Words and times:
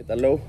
¿Qué 0.00 0.04
tal, 0.04 0.22
Lou? 0.22 0.40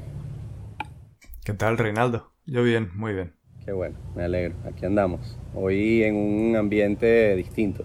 ¿Qué 1.43 1.51
tal, 1.51 1.77
Reinaldo? 1.77 2.31
Yo 2.45 2.63
bien, 2.63 2.89
muy 2.95 3.11
bien. 3.11 3.33
Qué 3.65 3.73
bueno, 3.73 3.97
me 4.15 4.23
alegro. 4.23 4.55
Aquí 4.65 4.85
andamos. 4.85 5.37
Hoy 5.53 6.03
en 6.03 6.15
un 6.15 6.55
ambiente 6.55 7.35
distinto. 7.35 7.83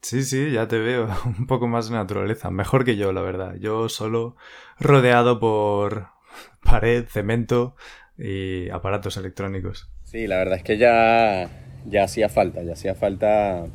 Sí, 0.00 0.22
sí, 0.22 0.52
ya 0.52 0.66
te 0.66 0.78
veo. 0.78 1.08
Un 1.38 1.46
poco 1.46 1.68
más 1.68 1.90
de 1.90 1.96
naturaleza. 1.96 2.50
Mejor 2.50 2.86
que 2.86 2.96
yo, 2.96 3.12
la 3.12 3.20
verdad. 3.20 3.56
Yo 3.56 3.90
solo 3.90 4.36
rodeado 4.80 5.38
por 5.40 6.06
pared, 6.64 7.04
cemento 7.06 7.76
y 8.16 8.70
aparatos 8.70 9.18
electrónicos. 9.18 9.90
Sí, 10.04 10.26
la 10.26 10.38
verdad 10.38 10.56
es 10.56 10.62
que 10.62 10.78
ya, 10.78 11.50
ya 11.84 12.04
hacía 12.04 12.30
falta. 12.30 12.62
Ya 12.62 12.72
hacía 12.72 12.94
falta 12.94 13.66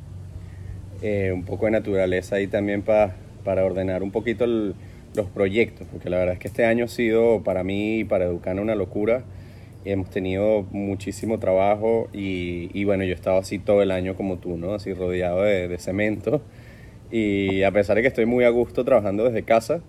eh, 1.04 1.32
un 1.32 1.46
poco 1.46 1.66
de 1.66 1.74
naturaleza 1.74 2.38
ahí 2.38 2.48
también 2.48 2.82
para 2.82 3.64
ordenar 3.64 4.02
un 4.02 4.10
poquito 4.10 4.46
los 5.16 5.28
proyectos. 5.28 5.88
Porque 5.92 6.10
la 6.10 6.18
verdad 6.18 6.34
es 6.34 6.40
que 6.40 6.48
este 6.48 6.66
año 6.66 6.86
ha 6.86 6.88
sido 6.88 7.44
para 7.44 7.64
mí 7.64 8.00
y 8.00 8.04
para 8.04 8.26
Educana 8.26 8.62
una 8.62 8.76
locura 8.76 9.24
hemos 9.86 10.10
tenido 10.10 10.64
muchísimo 10.72 11.40
trabajo 11.40 12.08
y, 12.14 12.84
bueno, 12.84 13.04
yo 13.04 13.12
he 13.12 13.16
estado 13.16 13.40
así 13.40 13.60
todo 13.60 13.82
el 13.82 13.92
año 13.92 14.16
como 14.16 14.38
tú, 14.38 14.58
¿no? 14.58 14.74
Así 14.76 14.94
rodeado 14.94 15.44
de, 15.44 15.78
cemento. 15.80 16.42
Y 17.12 17.64
a 17.64 17.72
pesar 17.72 17.96
de 17.96 18.04
que 18.04 18.08
estoy 18.08 18.26
muy 18.26 18.46
a 18.46 18.50
gusto 18.50 18.86
trabajando 18.86 19.26
desde 19.26 19.44
casa, 19.44 19.82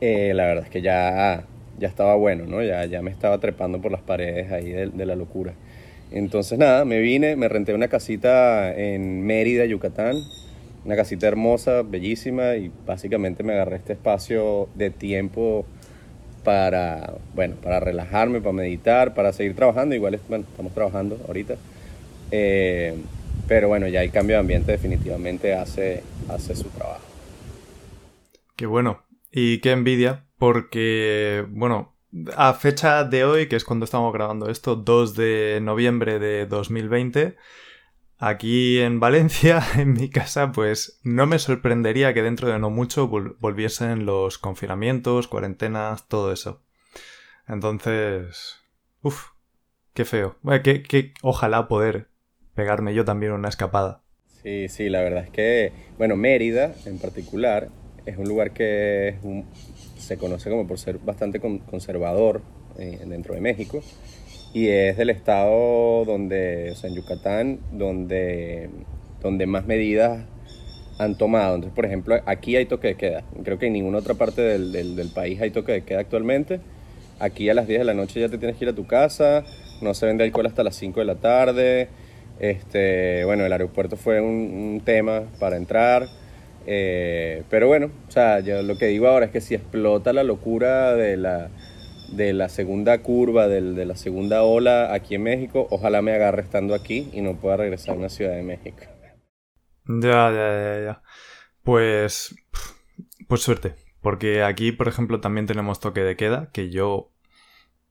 eh, 0.00 0.32
la 0.34 0.46
verdad 0.46 0.64
es 0.64 0.70
que 0.70 0.82
ya, 0.82 1.44
ya 1.78 1.88
estaba 1.88 2.14
bueno, 2.14 2.46
¿no? 2.46 2.62
Ya, 2.62 2.84
ya 2.86 3.02
me 3.02 3.10
estaba 3.10 3.38
trepando 3.38 3.80
por 3.80 3.92
las 3.92 4.02
paredes 4.02 4.50
ahí 4.52 4.70
de, 4.70 5.06
la 5.06 5.16
locura. 5.16 5.54
Entonces 6.10 6.58
nada, 6.58 6.84
me 6.84 7.00
vine, 7.00 7.36
me 7.36 7.48
renté 7.48 7.74
una 7.74 7.88
casita 7.88 8.74
en 8.74 9.22
Mérida, 9.26 9.66
Yucatán, 9.66 10.16
una 10.88 10.96
casita 10.96 11.28
hermosa, 11.28 11.82
bellísima 11.82 12.56
y 12.56 12.72
básicamente 12.86 13.42
me 13.42 13.52
agarré 13.52 13.76
este 13.76 13.92
espacio 13.92 14.70
de 14.74 14.88
tiempo 14.88 15.66
para, 16.44 17.12
bueno, 17.34 17.56
para 17.56 17.78
relajarme, 17.78 18.40
para 18.40 18.54
meditar, 18.54 19.12
para 19.12 19.34
seguir 19.34 19.54
trabajando. 19.54 19.94
Igual, 19.94 20.18
bueno, 20.30 20.46
estamos 20.50 20.72
trabajando 20.72 21.20
ahorita. 21.26 21.56
Eh, 22.30 22.94
pero 23.46 23.68
bueno, 23.68 23.86
ya 23.86 24.02
el 24.02 24.10
cambio 24.10 24.36
de 24.36 24.40
ambiente 24.40 24.72
definitivamente 24.72 25.52
hace, 25.52 26.02
hace 26.30 26.56
su 26.56 26.70
trabajo. 26.70 27.04
Qué 28.56 28.64
bueno. 28.64 29.02
Y 29.30 29.58
qué 29.58 29.72
envidia, 29.72 30.24
porque, 30.38 31.44
bueno, 31.50 31.92
a 32.34 32.54
fecha 32.54 33.04
de 33.04 33.24
hoy, 33.24 33.46
que 33.46 33.56
es 33.56 33.64
cuando 33.66 33.84
estamos 33.84 34.10
grabando 34.14 34.48
esto, 34.48 34.74
2 34.74 35.14
de 35.14 35.58
noviembre 35.60 36.18
de 36.18 36.46
2020, 36.46 37.36
Aquí 38.20 38.80
en 38.80 38.98
Valencia, 38.98 39.62
en 39.78 39.92
mi 39.92 40.10
casa, 40.10 40.50
pues 40.50 40.98
no 41.04 41.26
me 41.26 41.38
sorprendería 41.38 42.12
que 42.12 42.22
dentro 42.22 42.48
de 42.48 42.58
no 42.58 42.68
mucho 42.68 43.06
volviesen 43.08 44.06
los 44.06 44.38
confinamientos, 44.38 45.28
cuarentenas, 45.28 46.08
todo 46.08 46.32
eso. 46.32 46.60
Entonces, 47.46 48.56
uff, 49.02 49.30
qué 49.94 50.04
feo. 50.04 50.36
que, 50.64 51.12
ojalá 51.22 51.68
poder 51.68 52.08
pegarme 52.54 52.92
yo 52.92 53.04
también 53.04 53.32
una 53.32 53.48
escapada. 53.48 54.02
Sí, 54.42 54.68
sí, 54.68 54.88
la 54.88 55.00
verdad 55.02 55.24
es 55.24 55.30
que, 55.30 55.72
bueno, 55.96 56.16
Mérida 56.16 56.74
en 56.86 56.98
particular 56.98 57.68
es 58.04 58.18
un 58.18 58.28
lugar 58.28 58.52
que 58.52 59.16
se 59.96 60.16
conoce 60.16 60.50
como 60.50 60.66
por 60.66 60.78
ser 60.78 60.98
bastante 60.98 61.38
conservador 61.40 62.42
eh, 62.78 63.00
dentro 63.06 63.34
de 63.34 63.40
México 63.40 63.82
y 64.52 64.68
es 64.68 64.96
del 64.96 65.10
estado 65.10 66.04
donde, 66.04 66.70
o 66.72 66.74
sea, 66.74 66.88
en 66.90 66.96
Yucatán, 66.96 67.58
donde, 67.72 68.70
donde 69.20 69.46
más 69.46 69.66
medidas 69.66 70.24
han 70.98 71.16
tomado. 71.16 71.54
Entonces, 71.54 71.74
por 71.74 71.86
ejemplo, 71.86 72.16
aquí 72.26 72.56
hay 72.56 72.66
toque 72.66 72.88
de 72.88 72.94
queda. 72.96 73.22
Creo 73.44 73.58
que 73.58 73.66
en 73.66 73.74
ninguna 73.74 73.98
otra 73.98 74.14
parte 74.14 74.42
del, 74.42 74.72
del, 74.72 75.08
país 75.08 75.40
hay 75.40 75.50
toque 75.50 75.72
de 75.72 75.82
queda 75.82 76.00
actualmente. 76.00 76.60
Aquí 77.20 77.48
a 77.48 77.54
las 77.54 77.66
10 77.66 77.80
de 77.80 77.84
la 77.84 77.94
noche 77.94 78.20
ya 78.20 78.28
te 78.28 78.38
tienes 78.38 78.56
que 78.56 78.64
ir 78.64 78.70
a 78.70 78.74
tu 78.74 78.86
casa, 78.86 79.44
no 79.82 79.94
se 79.94 80.06
vende 80.06 80.24
alcohol 80.24 80.46
hasta 80.46 80.62
las 80.62 80.76
5 80.76 81.00
de 81.00 81.06
la 81.06 81.16
tarde. 81.16 81.88
Este, 82.40 83.24
bueno, 83.24 83.44
el 83.44 83.52
aeropuerto 83.52 83.96
fue 83.96 84.20
un, 84.20 84.80
tema 84.84 85.22
para 85.38 85.56
entrar. 85.56 86.06
Eh, 86.66 87.42
pero 87.50 87.66
bueno, 87.66 87.90
o 88.08 88.10
sea, 88.10 88.40
yo 88.40 88.62
lo 88.62 88.76
que 88.76 88.86
digo 88.86 89.08
ahora 89.08 89.26
es 89.26 89.32
que 89.32 89.40
si 89.40 89.54
explota 89.54 90.12
la 90.12 90.22
locura 90.22 90.94
de 90.94 91.16
la, 91.16 91.48
de 92.08 92.32
la 92.32 92.48
segunda 92.48 92.98
curva, 93.02 93.48
del, 93.48 93.74
de 93.74 93.84
la 93.84 93.96
segunda 93.96 94.42
ola 94.42 94.92
aquí 94.92 95.14
en 95.14 95.22
México, 95.22 95.66
ojalá 95.70 96.02
me 96.02 96.12
agarre 96.12 96.42
estando 96.42 96.74
aquí 96.74 97.08
y 97.12 97.20
no 97.20 97.36
pueda 97.36 97.56
regresar 97.56 97.94
a 97.94 97.98
una 97.98 98.08
Ciudad 98.08 98.34
de 98.34 98.42
México. 98.42 98.78
Ya, 99.86 100.30
ya, 100.30 100.32
ya, 100.32 100.80
ya. 100.84 101.02
Pues, 101.62 102.34
pues 103.26 103.42
suerte, 103.42 103.74
porque 104.00 104.42
aquí, 104.42 104.72
por 104.72 104.88
ejemplo, 104.88 105.20
también 105.20 105.46
tenemos 105.46 105.80
toque 105.80 106.00
de 106.00 106.16
queda, 106.16 106.50
que 106.52 106.70
yo 106.70 107.12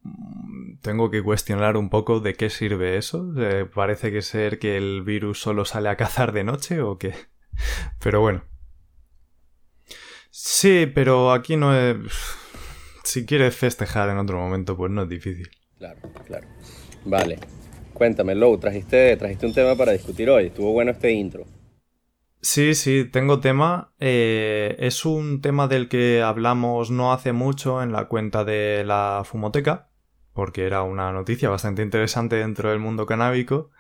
mm, 0.04 0.80
tengo 0.82 1.10
que 1.12 1.24
cuestionar 1.24 1.78
un 1.78 1.90
poco 1.90 2.20
de 2.20 2.34
qué 2.34 2.50
sirve 2.50 2.98
eso. 2.98 3.34
Eh, 3.38 3.66
parece 3.66 4.12
que 4.12 4.22
ser 4.22 4.60
que 4.60 4.78
el 4.78 5.04
virus 5.04 5.40
solo 5.40 5.66
sale 5.66 5.90
a 5.90 5.98
cazar 5.98 6.32
de 6.32 6.44
noche 6.44 6.82
o 6.82 6.98
qué. 6.98 7.14
Pero 8.00 8.22
bueno. 8.22 8.44
Sí, 10.30 10.86
pero 10.94 11.32
aquí 11.32 11.56
no 11.56 11.76
es 11.76 11.96
si 13.08 13.26
quieres 13.26 13.56
festejar 13.56 14.10
en 14.10 14.18
otro 14.18 14.38
momento, 14.38 14.76
pues 14.76 14.92
no 14.92 15.04
es 15.04 15.10
difícil. 15.10 15.50
Claro, 15.78 16.00
claro. 16.26 16.48
Vale. 17.06 17.40
Cuéntame, 17.94 18.36
Lou, 18.36 18.58
trajiste, 18.58 19.16
trajiste 19.18 19.46
un 19.46 19.54
tema 19.54 19.76
para 19.76 19.94
discutir 19.94 20.30
hoy. 20.30 20.48
Estuvo 20.48 20.74
bueno 20.74 20.92
este 20.92 21.12
intro. 21.12 21.46
Sí, 22.42 22.76
sí, 22.76 23.06
tengo 23.06 23.40
tema. 23.40 23.94
Eh, 24.00 24.76
es 24.80 25.06
un 25.06 25.42
tema 25.42 25.68
del 25.68 25.90
que 25.90 26.22
hablamos 26.22 26.92
no 26.92 27.14
hace 27.14 27.32
mucho 27.32 27.82
en 27.82 27.92
la 27.92 28.08
cuenta 28.08 28.44
de 28.44 28.84
la 28.86 29.24
Fumoteca, 29.26 29.90
porque 30.34 30.66
era 30.66 30.84
una 30.84 31.12
noticia 31.12 31.50
bastante 31.50 31.82
interesante 31.82 32.36
dentro 32.36 32.70
del 32.70 32.80
mundo 32.80 33.06
canábico. 33.06 33.72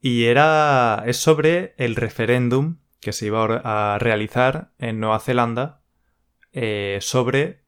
Y 0.00 0.24
era. 0.24 1.02
es 1.06 1.16
sobre 1.16 1.74
el 1.78 1.96
referéndum 1.96 2.76
que 3.00 3.12
se 3.12 3.26
iba 3.26 3.44
a 3.64 3.98
realizar 3.98 4.72
en 4.78 5.00
Nueva 5.00 5.18
Zelanda 5.18 5.82
eh, 6.52 6.98
sobre 7.00 7.63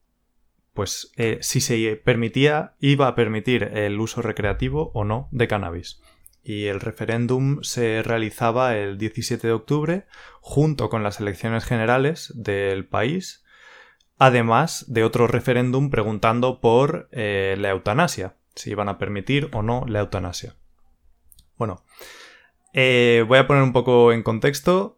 pues 0.77 1.11
eh, 1.17 1.39
si 1.41 1.59
se 1.59 1.95
permitía, 1.95 2.75
iba 2.79 3.07
a 3.07 3.15
permitir 3.15 3.63
el 3.63 3.99
uso 3.99 4.21
recreativo 4.21 4.91
o 4.93 5.05
no 5.05 5.27
de 5.31 5.47
cannabis. 5.47 6.03
Y 6.43 6.67
el 6.67 6.81
referéndum 6.81 7.63
se 7.63 8.03
realizaba 8.03 8.77
el 8.77 8.99
17 8.99 9.47
de 9.47 9.53
octubre 9.53 10.05
junto 10.39 10.89
con 10.89 11.01
las 11.01 11.19
elecciones 11.19 11.65
generales 11.65 12.31
del 12.35 12.85
país, 12.85 13.43
además 14.19 14.85
de 14.87 15.03
otro 15.03 15.25
referéndum 15.25 15.89
preguntando 15.89 16.61
por 16.61 17.09
eh, 17.11 17.55
la 17.57 17.71
eutanasia, 17.71 18.35
si 18.53 18.69
iban 18.69 18.87
a 18.87 18.99
permitir 18.99 19.49
o 19.53 19.63
no 19.63 19.83
la 19.87 20.01
eutanasia. 20.01 20.57
Bueno, 21.57 21.83
eh, 22.73 23.25
voy 23.27 23.39
a 23.39 23.47
poner 23.47 23.63
un 23.63 23.73
poco 23.73 24.11
en 24.11 24.21
contexto. 24.21 24.96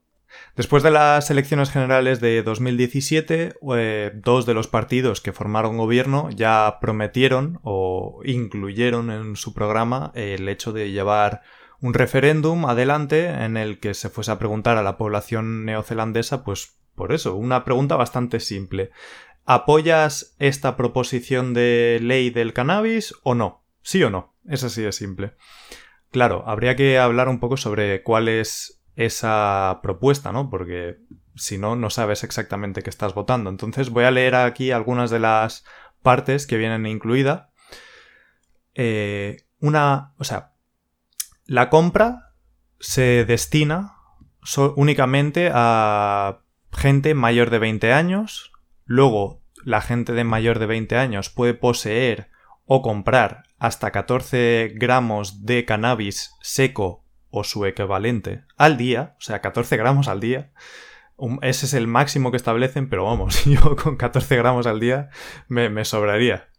Después 0.56 0.84
de 0.84 0.92
las 0.92 1.30
elecciones 1.30 1.72
generales 1.72 2.20
de 2.20 2.44
2017, 2.44 3.56
eh, 3.76 4.12
dos 4.16 4.46
de 4.46 4.54
los 4.54 4.68
partidos 4.68 5.22
que 5.22 5.34
formaron 5.34 5.78
gobierno 5.78 6.30
ya 6.32 6.78
prometieron 6.82 7.60
o 7.64 8.22
incluyeron 8.26 9.12
en 9.12 9.36
su 9.36 9.54
programa 9.54 10.12
el 10.16 10.48
hecho 10.50 10.74
de 10.74 10.92
llevar 10.92 11.42
un 11.82 11.94
referéndum 11.94 12.66
adelante 12.66 13.30
en 13.30 13.58
el 13.58 13.80
que 13.80 13.94
se 13.94 14.10
fuese 14.10 14.32
a 14.32 14.40
preguntar 14.40 14.78
a 14.78 14.84
la 14.84 14.98
población 14.98 15.66
neozelandesa, 15.66 16.44
pues 16.44 16.78
por 16.96 17.14
eso, 17.14 17.36
una 17.36 17.64
pregunta 17.64 17.96
bastante 17.96 18.40
simple. 18.42 18.92
¿Apoyas 19.46 20.36
esta 20.40 20.76
proposición 20.76 21.54
de 21.54 22.00
ley 22.02 22.30
del 22.30 22.54
cannabis 22.54 23.16
o 23.24 23.36
no? 23.36 23.64
¿Sí 23.82 24.04
o 24.04 24.10
no? 24.10 24.36
Es 24.46 24.64
así 24.64 24.82
de 24.82 24.92
simple. 24.92 25.34
Claro, 26.12 26.44
habría 26.46 26.76
que 26.76 27.00
hablar 27.00 27.30
un 27.30 27.40
poco 27.40 27.56
sobre 27.56 28.04
cuál 28.04 28.28
es 28.28 28.79
esa 28.96 29.80
propuesta, 29.82 30.32
¿no? 30.32 30.50
Porque 30.50 30.98
si 31.36 31.58
no, 31.58 31.76
no 31.76 31.90
sabes 31.90 32.24
exactamente 32.24 32.84
qué 32.84 32.90
estás 32.90 33.14
votando. 33.14 33.50
Entonces 33.50 33.90
voy 33.90 34.04
a 34.04 34.12
leer 34.12 34.36
aquí 34.36 34.72
algunas 34.72 35.10
de 35.10 35.20
las 35.20 35.66
partes 36.02 36.48
que 36.48 36.58
vienen 36.58 36.86
incluidas. 36.86 37.48
Eh, 38.76 39.46
una, 39.60 40.14
o 40.18 40.24
sea, 40.24 40.54
la 41.46 41.70
compra 41.70 42.34
se 42.80 43.26
destina 43.26 43.96
únicamente 44.76 45.52
a 45.54 46.42
gente 46.72 47.14
mayor 47.14 47.50
de 47.50 47.60
20 47.60 47.94
años. 47.94 48.52
Luego, 48.86 49.44
la 49.64 49.82
gente 49.82 50.14
de 50.14 50.24
mayor 50.24 50.60
de 50.60 50.66
20 50.66 50.98
años 50.98 51.30
puede 51.30 51.54
poseer 51.54 52.30
o 52.66 52.82
comprar 52.82 53.44
hasta 53.58 53.92
14 53.92 54.74
gramos 54.76 55.46
de 55.46 55.66
cannabis 55.66 56.32
seco 56.42 57.04
o 57.32 57.44
su 57.44 57.66
equivalente 57.66 58.44
al 58.58 58.78
día, 58.78 59.16
o 59.18 59.22
sea, 59.22 59.42
14 59.42 59.78
gramos 59.78 60.08
al 60.08 60.20
día. 60.20 60.52
Ese 61.42 61.66
es 61.66 61.74
el 61.74 61.88
máximo 61.88 62.32
que 62.32 62.38
establecen, 62.38 62.90
pero 62.90 63.06
vamos, 63.06 63.46
yo 63.46 63.76
con 63.76 63.98
14 63.98 64.38
gramos 64.38 64.68
al 64.68 64.80
día 64.80 65.10
me, 65.48 65.84
sobraría. 65.86 66.50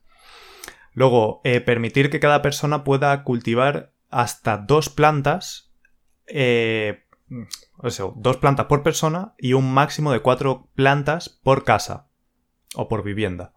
Luego, 0.92 1.40
eh, 1.44 1.60
permitir 1.60 2.10
que 2.10 2.20
cada 2.20 2.42
persona 2.42 2.84
pueda 2.84 3.22
cultivar 3.24 3.92
hasta 4.10 4.58
dos 4.58 4.90
plantas, 4.90 5.72
eh, 6.26 7.04
o 7.78 7.90
sea, 7.90 8.06
dos 8.16 8.36
plantas 8.36 8.66
por 8.66 8.82
persona 8.82 9.34
y 9.38 9.52
un 9.52 9.72
máximo 9.72 10.12
de 10.12 10.20
cuatro 10.20 10.68
plantas 10.74 11.28
por 11.28 11.64
casa 11.64 12.08
o 12.74 12.88
por 12.88 13.02
vivienda. 13.02 13.54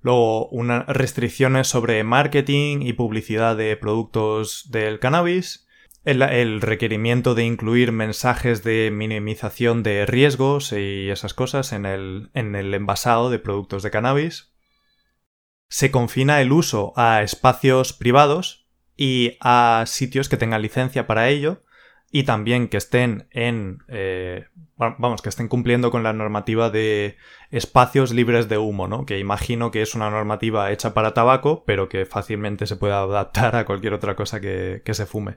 Luego, 0.00 0.48
unas 0.48 0.86
restricciones 0.86 1.66
sobre 1.66 2.04
marketing 2.04 2.82
y 2.82 2.92
publicidad 2.92 3.56
de 3.56 3.76
productos 3.76 4.70
del 4.70 5.00
cannabis. 5.00 5.67
El, 6.08 6.62
requerimiento 6.62 7.34
de 7.34 7.44
incluir 7.44 7.92
mensajes 7.92 8.64
de 8.64 8.90
minimización 8.90 9.82
de 9.82 10.06
riesgos 10.06 10.72
y 10.72 11.10
esas 11.10 11.34
cosas 11.34 11.74
en 11.74 11.84
el, 11.84 12.30
en 12.32 12.54
el 12.54 12.72
envasado 12.72 13.28
de 13.28 13.38
productos 13.38 13.82
de 13.82 13.90
cannabis. 13.90 14.50
Se 15.68 15.90
confina 15.90 16.40
el 16.40 16.50
uso 16.50 16.94
a 16.96 17.20
espacios 17.20 17.92
privados 17.92 18.66
y 18.96 19.36
a 19.42 19.84
sitios 19.86 20.30
que 20.30 20.38
tengan 20.38 20.62
licencia 20.62 21.06
para 21.06 21.28
ello 21.28 21.62
y 22.10 22.22
también 22.22 22.68
que 22.68 22.78
estén 22.78 23.28
en 23.30 23.80
eh, 23.88 24.46
vamos 24.76 25.20
que 25.20 25.28
estén 25.28 25.48
cumpliendo 25.48 25.90
con 25.90 26.02
la 26.02 26.14
normativa 26.14 26.70
de 26.70 27.18
espacios 27.50 28.12
libres 28.12 28.48
de 28.48 28.56
humo 28.56 28.88
no 28.88 29.04
que 29.04 29.18
imagino 29.18 29.70
que 29.70 29.82
es 29.82 29.94
una 29.94 30.08
normativa 30.08 30.72
hecha 30.72 30.94
para 30.94 31.12
tabaco 31.12 31.64
pero 31.66 31.90
que 31.90 32.06
fácilmente 32.06 32.66
se 32.66 32.76
puede 32.76 32.94
adaptar 32.94 33.56
a 33.56 33.66
cualquier 33.66 33.92
otra 33.92 34.16
cosa 34.16 34.40
que, 34.40 34.80
que 34.86 34.94
se 34.94 35.04
fume 35.04 35.36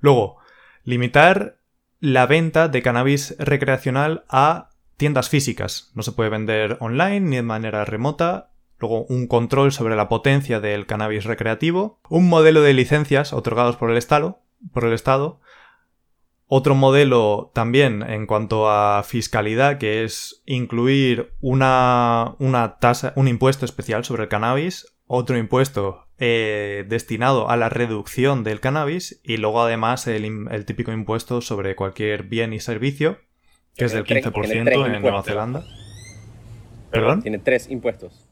luego 0.00 0.38
limitar 0.84 1.58
la 2.00 2.26
venta 2.26 2.68
de 2.68 2.82
cannabis 2.82 3.36
recreacional 3.38 4.24
a 4.28 4.70
tiendas 4.96 5.28
físicas. 5.28 5.92
No 5.94 6.02
se 6.02 6.12
puede 6.12 6.30
vender 6.30 6.76
online 6.80 7.20
ni 7.20 7.36
de 7.36 7.42
manera 7.42 7.84
remota. 7.84 8.50
Luego 8.78 9.04
un 9.04 9.26
control 9.26 9.72
sobre 9.72 9.96
la 9.96 10.08
potencia 10.08 10.60
del 10.60 10.86
cannabis 10.86 11.24
recreativo. 11.24 12.00
Un 12.08 12.28
modelo 12.28 12.62
de 12.62 12.72
licencias 12.72 13.32
otorgados 13.32 13.76
por 13.76 13.90
el 13.90 13.98
Estado 13.98 14.40
otro 16.52 16.74
modelo 16.74 17.52
también 17.54 18.02
en 18.02 18.26
cuanto 18.26 18.68
a 18.68 19.04
fiscalidad, 19.04 19.78
que 19.78 20.02
es 20.02 20.42
incluir 20.46 21.32
una, 21.40 22.34
una 22.40 22.80
tasa, 22.80 23.12
un 23.14 23.28
impuesto 23.28 23.64
especial 23.64 24.04
sobre 24.04 24.24
el 24.24 24.28
cannabis, 24.28 24.92
otro 25.06 25.38
impuesto 25.38 26.08
eh, 26.20 26.84
destinado 26.86 27.48
a 27.48 27.56
la 27.56 27.70
reducción 27.70 28.44
del 28.44 28.60
cannabis 28.60 29.20
y 29.24 29.38
luego 29.38 29.62
además 29.62 30.06
el, 30.06 30.64
típico 30.66 30.92
impuesto 30.92 31.40
sobre 31.40 31.74
cualquier 31.74 32.24
bien 32.24 32.52
y 32.52 32.60
servicio, 32.60 33.18
que 33.74 33.86
es 33.86 33.92
del 33.92 34.04
15% 34.04 34.94
en 34.94 35.02
Nueva 35.02 35.22
Zelanda. 35.22 35.64
¿Perdón? 36.90 37.22
Tiene 37.22 37.38
tres 37.38 37.70
impuestos. 37.70 38.28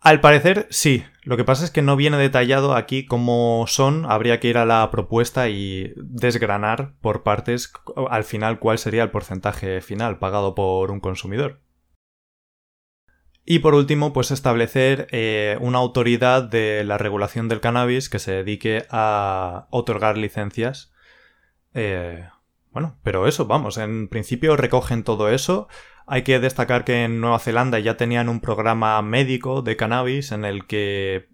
Al 0.00 0.20
parecer, 0.20 0.66
sí. 0.70 1.04
Lo 1.24 1.36
que 1.36 1.44
pasa 1.44 1.64
es 1.64 1.70
que 1.70 1.82
no 1.82 1.94
viene 1.94 2.16
detallado 2.16 2.74
aquí 2.74 3.04
cómo 3.04 3.66
son. 3.68 4.06
Habría 4.10 4.40
que 4.40 4.48
ir 4.48 4.56
a 4.56 4.64
la 4.64 4.90
propuesta 4.90 5.50
y 5.50 5.92
desgranar 5.96 6.94
por 7.02 7.22
partes 7.22 7.70
al 8.08 8.24
final 8.24 8.58
cuál 8.58 8.78
sería 8.78 9.02
el 9.02 9.10
porcentaje 9.10 9.82
final 9.82 10.18
pagado 10.18 10.54
por 10.54 10.90
un 10.90 11.00
consumidor. 11.00 11.60
Y 13.44 13.60
por 13.60 13.74
último, 13.74 14.12
pues 14.12 14.30
establecer 14.30 15.08
eh, 15.10 15.56
una 15.60 15.78
autoridad 15.78 16.42
de 16.42 16.84
la 16.84 16.98
regulación 16.98 17.48
del 17.48 17.60
cannabis 17.60 18.08
que 18.08 18.18
se 18.18 18.32
dedique 18.32 18.86
a 18.90 19.66
otorgar 19.70 20.18
licencias. 20.18 20.92
Eh, 21.74 22.28
bueno, 22.70 22.98
pero 23.02 23.26
eso, 23.26 23.46
vamos, 23.46 23.78
en 23.78 24.08
principio 24.08 24.56
recogen 24.56 25.02
todo 25.02 25.30
eso. 25.30 25.68
Hay 26.06 26.22
que 26.22 26.40
destacar 26.40 26.84
que 26.84 27.04
en 27.04 27.20
Nueva 27.20 27.38
Zelanda 27.38 27.78
ya 27.78 27.96
tenían 27.96 28.28
un 28.28 28.40
programa 28.40 29.00
médico 29.02 29.62
de 29.62 29.76
cannabis 29.76 30.32
en 30.32 30.44
el 30.44 30.66
que 30.66 31.28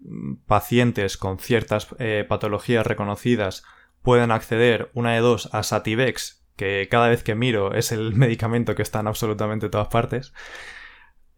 pacientes 0.47 1.17
con 1.17 1.39
ciertas 1.39 1.89
eh, 1.99 2.25
patologías 2.29 2.87
reconocidas 2.87 3.65
pueden 4.03 4.31
acceder 4.31 4.91
una 4.95 5.15
de 5.15 5.21
dos 5.21 5.49
a 5.53 5.63
Sativex, 5.63 6.47
que 6.57 6.89
cada 6.91 7.09
vez 7.09 7.23
que 7.23 7.35
miro 7.35 7.75
es 7.75 7.91
el 7.91 8.15
medicamento 8.15 8.75
que 8.75 8.83
está 8.83 9.01
en 9.01 9.09
absolutamente 9.09 9.69
todas 9.69 9.89
partes, 9.89 10.33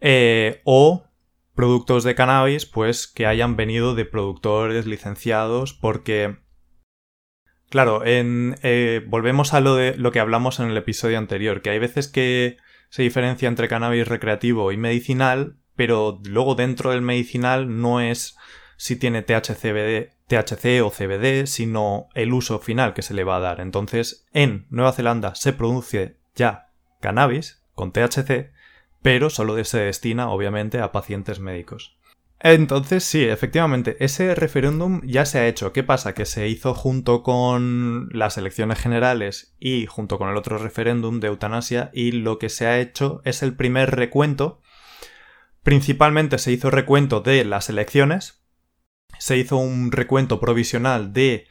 eh, 0.00 0.60
o 0.64 1.04
productos 1.54 2.04
de 2.04 2.14
cannabis, 2.14 2.66
pues 2.66 3.06
que 3.06 3.26
hayan 3.26 3.56
venido 3.56 3.94
de 3.94 4.04
productores 4.04 4.86
licenciados, 4.86 5.74
porque 5.74 6.36
Claro, 7.70 8.04
en, 8.06 8.56
eh, 8.62 9.04
volvemos 9.06 9.52
a 9.52 9.60
lo 9.60 9.74
de 9.74 9.94
lo 9.96 10.10
que 10.10 10.20
hablamos 10.20 10.58
en 10.58 10.70
el 10.70 10.76
episodio 10.76 11.18
anterior, 11.18 11.60
que 11.60 11.70
hay 11.70 11.78
veces 11.78 12.08
que 12.08 12.56
se 12.88 13.02
diferencia 13.02 13.46
entre 13.46 13.68
cannabis 13.68 14.08
recreativo 14.08 14.72
y 14.72 14.78
medicinal, 14.78 15.58
pero 15.76 16.18
luego 16.24 16.54
dentro 16.54 16.92
del 16.92 17.02
medicinal 17.02 17.80
no 17.80 18.00
es 18.00 18.36
si 18.78 18.96
tiene 18.96 19.22
THC, 19.22 20.10
THC 20.28 20.82
o 20.82 20.90
CBD, 20.90 21.46
sino 21.46 22.08
el 22.14 22.32
uso 22.32 22.58
final 22.58 22.94
que 22.94 23.02
se 23.02 23.12
le 23.12 23.24
va 23.24 23.36
a 23.36 23.40
dar. 23.40 23.60
Entonces, 23.60 24.26
en 24.32 24.66
Nueva 24.70 24.92
Zelanda 24.92 25.34
se 25.34 25.52
produce 25.52 26.16
ya 26.34 26.70
cannabis 27.00 27.62
con 27.74 27.92
THC, 27.92 28.50
pero 29.02 29.30
solo 29.30 29.62
se 29.64 29.78
destina, 29.78 30.30
obviamente, 30.30 30.80
a 30.80 30.92
pacientes 30.92 31.40
médicos. 31.40 31.98
Entonces, 32.40 33.02
sí, 33.02 33.24
efectivamente, 33.24 33.96
ese 33.98 34.34
referéndum 34.34 35.00
ya 35.04 35.24
se 35.24 35.40
ha 35.40 35.48
hecho. 35.48 35.72
¿Qué 35.72 35.82
pasa? 35.82 36.14
Que 36.14 36.24
se 36.24 36.48
hizo 36.48 36.72
junto 36.72 37.24
con 37.24 38.08
las 38.12 38.38
elecciones 38.38 38.78
generales 38.78 39.56
y 39.58 39.86
junto 39.86 40.18
con 40.18 40.28
el 40.28 40.36
otro 40.36 40.58
referéndum 40.58 41.18
de 41.18 41.28
eutanasia 41.28 41.90
y 41.92 42.12
lo 42.12 42.38
que 42.38 42.48
se 42.48 42.66
ha 42.66 42.78
hecho 42.78 43.22
es 43.24 43.42
el 43.42 43.56
primer 43.56 43.96
recuento. 43.96 44.60
Principalmente 45.64 46.38
se 46.38 46.52
hizo 46.52 46.70
recuento 46.70 47.20
de 47.20 47.44
las 47.44 47.68
elecciones, 47.70 48.44
se 49.18 49.36
hizo 49.36 49.56
un 49.56 49.90
recuento 49.90 50.38
provisional 50.38 51.12
de 51.12 51.48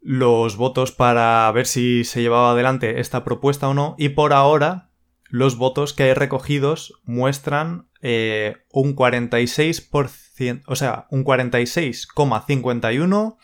los 0.00 0.56
votos 0.56 0.90
para 0.90 1.50
ver 1.52 1.66
si 1.66 2.04
se 2.04 2.20
llevaba 2.20 2.50
adelante 2.50 3.00
esta 3.00 3.22
propuesta 3.22 3.68
o 3.68 3.74
no 3.74 3.94
y 3.96 4.10
por 4.10 4.32
ahora 4.32 4.89
los 5.30 5.56
votos 5.56 5.94
que 5.94 6.02
hay 6.04 6.14
recogidos 6.14 7.00
muestran 7.04 7.88
eh, 8.02 8.56
un 8.72 8.94
46%, 8.94 10.62
o 10.66 10.76
sea, 10.76 11.06
un 11.10 11.24
46,51%. 11.24 13.36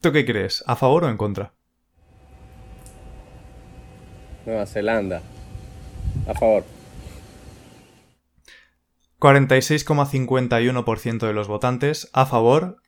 ¿Tú 0.00 0.12
qué 0.12 0.24
crees? 0.24 0.62
¿A 0.66 0.76
favor 0.76 1.04
o 1.04 1.08
en 1.08 1.16
contra? 1.16 1.54
Nueva 4.46 4.66
Zelanda. 4.66 5.22
A 6.26 6.34
favor. 6.34 6.64
46,51% 9.18 11.26
de 11.26 11.32
los 11.32 11.46
votantes 11.46 12.10
a 12.12 12.26
favor 12.26 12.82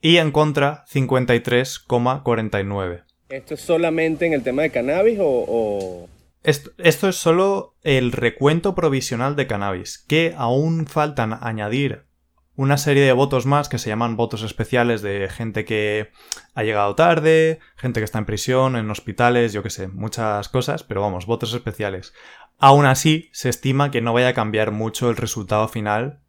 y 0.00 0.16
en 0.16 0.32
contra 0.32 0.84
53,49%. 0.92 3.04
¿Esto 3.28 3.54
es 3.54 3.60
solamente 3.60 4.26
en 4.26 4.32
el 4.32 4.42
tema 4.42 4.62
de 4.62 4.70
cannabis 4.70 5.18
o, 5.20 6.08
esto, 6.46 7.08
es 7.08 7.16
solo 7.16 7.76
el 7.82 8.12
recuento 8.12 8.76
provisional 8.76 9.34
de 9.34 9.48
cannabis, 9.48 9.98
que 10.06 10.32
aún 10.36 10.86
faltan 10.86 11.36
añadir 11.40 12.06
una 12.54 12.78
serie 12.78 13.02
de 13.02 13.12
votos 13.12 13.46
más 13.46 13.68
que 13.68 13.78
se 13.78 13.88
llaman 13.88 14.16
votos 14.16 14.42
especiales 14.42 15.02
de 15.02 15.28
gente 15.28 15.64
que 15.64 16.12
ha 16.54 16.62
llegado 16.62 16.94
tarde, 16.94 17.58
gente 17.76 17.98
que 18.00 18.04
está 18.04 18.18
en 18.18 18.26
prisión, 18.26 18.76
en 18.76 18.88
hospitales, 18.90 19.52
yo 19.52 19.64
qué 19.64 19.70
sé, 19.70 19.88
muchas 19.88 20.48
cosas, 20.48 20.84
pero 20.84 21.00
vamos, 21.00 21.26
votos 21.26 21.52
especiales. 21.52 22.14
Aún 22.58 22.86
así, 22.86 23.28
se 23.32 23.48
estima 23.48 23.90
que 23.90 24.00
no 24.00 24.12
vaya 24.12 24.28
a 24.28 24.34
cambiar 24.34 24.70
mucho 24.70 25.10
el 25.10 25.16
resultado 25.16 25.66
final, 25.66 26.20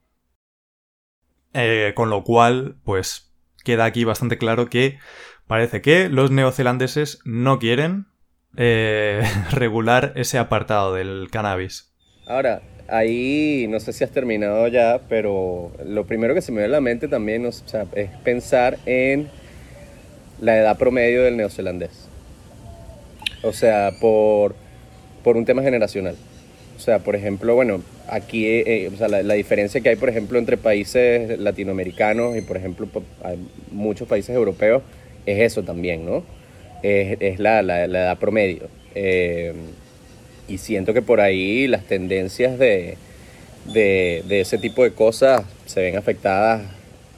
eh, 1.54 1.94
con 1.96 2.10
lo 2.10 2.24
cual, 2.24 2.78
pues, 2.84 3.32
queda 3.64 3.86
aquí 3.86 4.04
bastante 4.04 4.40
claro 4.40 4.68
que 4.68 4.98
parece 5.46 5.82
que 5.82 6.10
los 6.10 6.32
neozelandeses 6.32 7.20
no 7.24 7.60
quieren 7.60 8.08
eh, 8.56 9.22
regular 9.52 10.14
ese 10.16 10.38
apartado 10.38 10.94
del 10.94 11.28
cannabis. 11.32 11.92
Ahora, 12.28 12.62
ahí 12.88 13.68
no 13.70 13.80
sé 13.80 13.94
si 13.94 14.04
has 14.04 14.12
terminado 14.12 14.68
ya, 14.68 15.02
pero 15.10 15.72
lo 15.86 16.06
primero 16.06 16.34
que 16.34 16.42
se 16.42 16.52
me 16.52 16.60
viene 16.60 16.74
a 16.74 16.78
la 16.78 16.82
mente 16.82 17.08
también 17.08 17.46
es 17.46 17.64
pensar 18.24 18.78
en 18.86 19.30
la 20.40 20.58
edad 20.58 20.78
promedio 20.78 21.24
del 21.24 21.38
neozelandés. 21.38 22.08
O 23.44 23.54
sea, 23.54 23.92
por, 24.00 24.56
por 25.24 25.38
un 25.38 25.46
tema 25.46 25.62
generacional. 25.62 26.16
O 26.76 26.80
sea, 26.80 27.00
por 27.00 27.16
ejemplo, 27.16 27.56
bueno, 27.56 27.82
aquí, 28.08 28.46
eh, 28.46 28.90
o 28.94 28.98
sea, 28.98 29.08
la, 29.08 29.34
diferencia 29.34 29.82
que 29.82 29.90
hay, 29.90 29.96
por 29.96 30.10
ejemplo, 30.10 30.38
entre 30.38 30.58
países 30.58 31.40
latinoamericanos 31.40 32.38
y, 32.38 32.42
por 32.42 32.56
ejemplo, 32.56 32.88
muchos 33.72 34.08
países 34.08 34.36
europeos, 34.36 34.84
es 35.26 35.40
eso 35.40 35.64
también, 35.64 36.06
¿no? 36.06 36.24
Es, 36.84 37.40
la, 37.40 37.60
edad 37.60 38.18
promedio. 38.18 38.70
Eh, 38.96 39.54
y 40.48 40.58
siento 40.58 40.94
que 40.94 41.02
por 41.02 41.22
ahí 41.22 41.68
las 41.68 41.84
tendencias 41.86 42.58
de, 42.58 42.98
de, 43.74 44.40
ese 44.40 44.58
tipo 44.58 44.84
de 44.84 44.92
cosas 44.92 45.44
se 45.66 45.82
ven 45.82 45.98
afectadas 45.98 46.64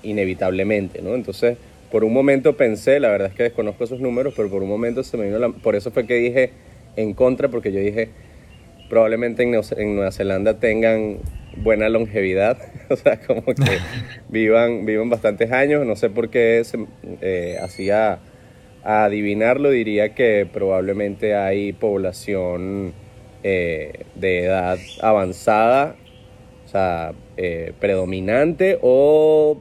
inevitablemente, 0.03 1.01
¿no? 1.01 1.15
Entonces, 1.15 1.57
por 1.91 2.03
un 2.03 2.13
momento 2.13 2.55
pensé, 2.57 2.99
la 2.99 3.09
verdad 3.09 3.29
es 3.29 3.35
que 3.35 3.43
desconozco 3.43 3.83
esos 3.83 3.99
números, 3.99 4.33
pero 4.35 4.49
por 4.49 4.63
un 4.63 4.69
momento 4.69 5.03
se 5.03 5.17
me 5.17 5.25
vino 5.25 5.39
la, 5.39 5.49
Por 5.49 5.75
eso 5.75 5.91
fue 5.91 6.05
que 6.05 6.15
dije 6.15 6.51
en 6.95 7.13
contra, 7.13 7.49
porque 7.49 7.71
yo 7.71 7.79
dije, 7.79 8.09
probablemente 8.89 9.43
en, 9.43 9.53
en 9.53 9.95
Nueva 9.95 10.11
Zelanda 10.11 10.59
tengan 10.59 11.17
buena 11.57 11.89
longevidad, 11.89 12.57
o 12.89 12.95
sea, 12.95 13.19
como 13.19 13.43
que 13.43 13.53
vivan, 14.29 14.85
vivan 14.85 15.09
bastantes 15.09 15.51
años, 15.51 15.85
no 15.85 15.95
sé 15.95 16.09
por 16.09 16.29
qué 16.29 16.61
se 16.63 16.79
eh, 17.21 17.57
hacía 17.61 18.19
a 18.83 19.05
adivinarlo 19.05 19.69
diría 19.69 20.15
que 20.15 20.47
probablemente 20.51 21.35
hay 21.35 21.73
población 21.73 22.93
eh, 23.43 24.05
de 24.15 24.45
edad 24.45 24.77
avanzada 25.01 25.95
o 26.69 26.71
sea, 26.71 27.13
eh, 27.35 27.73
predominante 27.79 28.77
o 28.81 29.59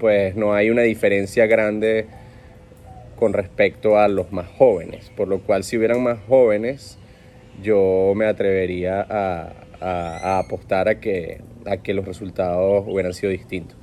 pues 0.00 0.34
no 0.34 0.52
hay 0.52 0.68
una 0.68 0.82
diferencia 0.82 1.46
grande 1.46 2.06
con 3.14 3.32
respecto 3.32 3.98
a 3.98 4.08
los 4.08 4.32
más 4.32 4.48
jóvenes. 4.58 5.12
Por 5.16 5.28
lo 5.28 5.38
cual 5.38 5.62
si 5.62 5.78
hubieran 5.78 6.02
más 6.02 6.18
jóvenes, 6.26 6.98
yo 7.62 8.14
me 8.16 8.26
atrevería 8.26 9.06
a, 9.08 10.38
apostar 10.40 10.88
a 10.88 10.98
que, 10.98 11.40
a 11.66 11.76
que 11.76 11.94
los 11.94 12.04
resultados 12.04 12.84
hubieran 12.88 13.12
sido 13.12 13.30
distintos. 13.30 13.76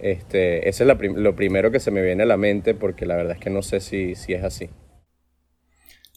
Este, 0.00 0.68
ese 0.68 0.84
es 0.84 0.98
lo 1.16 1.36
primero 1.36 1.70
que 1.70 1.80
se 1.80 1.90
me 1.90 2.02
viene 2.02 2.22
a 2.22 2.26
la 2.26 2.36
mente 2.36 2.74
porque 2.74 3.06
la 3.06 3.16
verdad 3.16 3.36
es 3.36 3.40
que 3.40 3.50
no 3.50 3.62
sé 3.62 3.80
si, 3.80 4.14
si 4.14 4.34
es 4.34 4.44
así. 4.44 4.70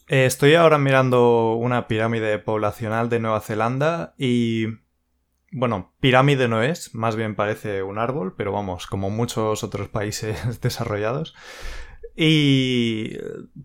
Eh, 0.08 0.26
estoy 0.26 0.56
ahora 0.56 0.78
mirando 0.78 1.56
una 1.56 1.88
pirámide 1.88 2.38
poblacional 2.38 3.10
de 3.10 3.20
Nueva 3.20 3.42
Zelanda 3.42 4.14
y... 4.18 4.68
Bueno, 5.54 5.94
pirámide 6.00 6.48
no 6.48 6.64
es, 6.64 6.96
más 6.96 7.18
bien 7.18 7.36
parece 7.36 7.84
un 7.84 7.98
árbol, 7.98 8.36
pero 8.38 8.54
vamos, 8.54 8.88
como 8.88 9.10
muchos 9.10 9.66
otros 9.66 9.90
países 9.90 10.62
desarrollados. 10.62 11.34
Y 12.16 13.18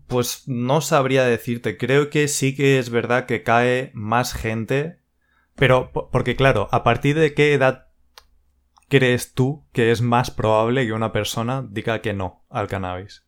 pues 0.07 0.43
no 0.47 0.81
sabría 0.81 1.25
decirte, 1.25 1.77
creo 1.77 2.09
que 2.09 2.27
sí 2.27 2.55
que 2.55 2.79
es 2.79 2.89
verdad 2.89 3.25
que 3.25 3.43
cae 3.43 3.91
más 3.93 4.33
gente, 4.33 4.99
pero 5.55 5.91
porque 5.91 6.35
claro, 6.35 6.69
¿a 6.71 6.83
partir 6.83 7.17
de 7.19 7.33
qué 7.33 7.53
edad 7.53 7.86
crees 8.89 9.33
tú 9.33 9.65
que 9.71 9.91
es 9.91 10.01
más 10.01 10.31
probable 10.31 10.85
que 10.85 10.93
una 10.93 11.11
persona 11.11 11.67
diga 11.69 12.01
que 12.01 12.13
no 12.13 12.45
al 12.49 12.67
cannabis? 12.67 13.23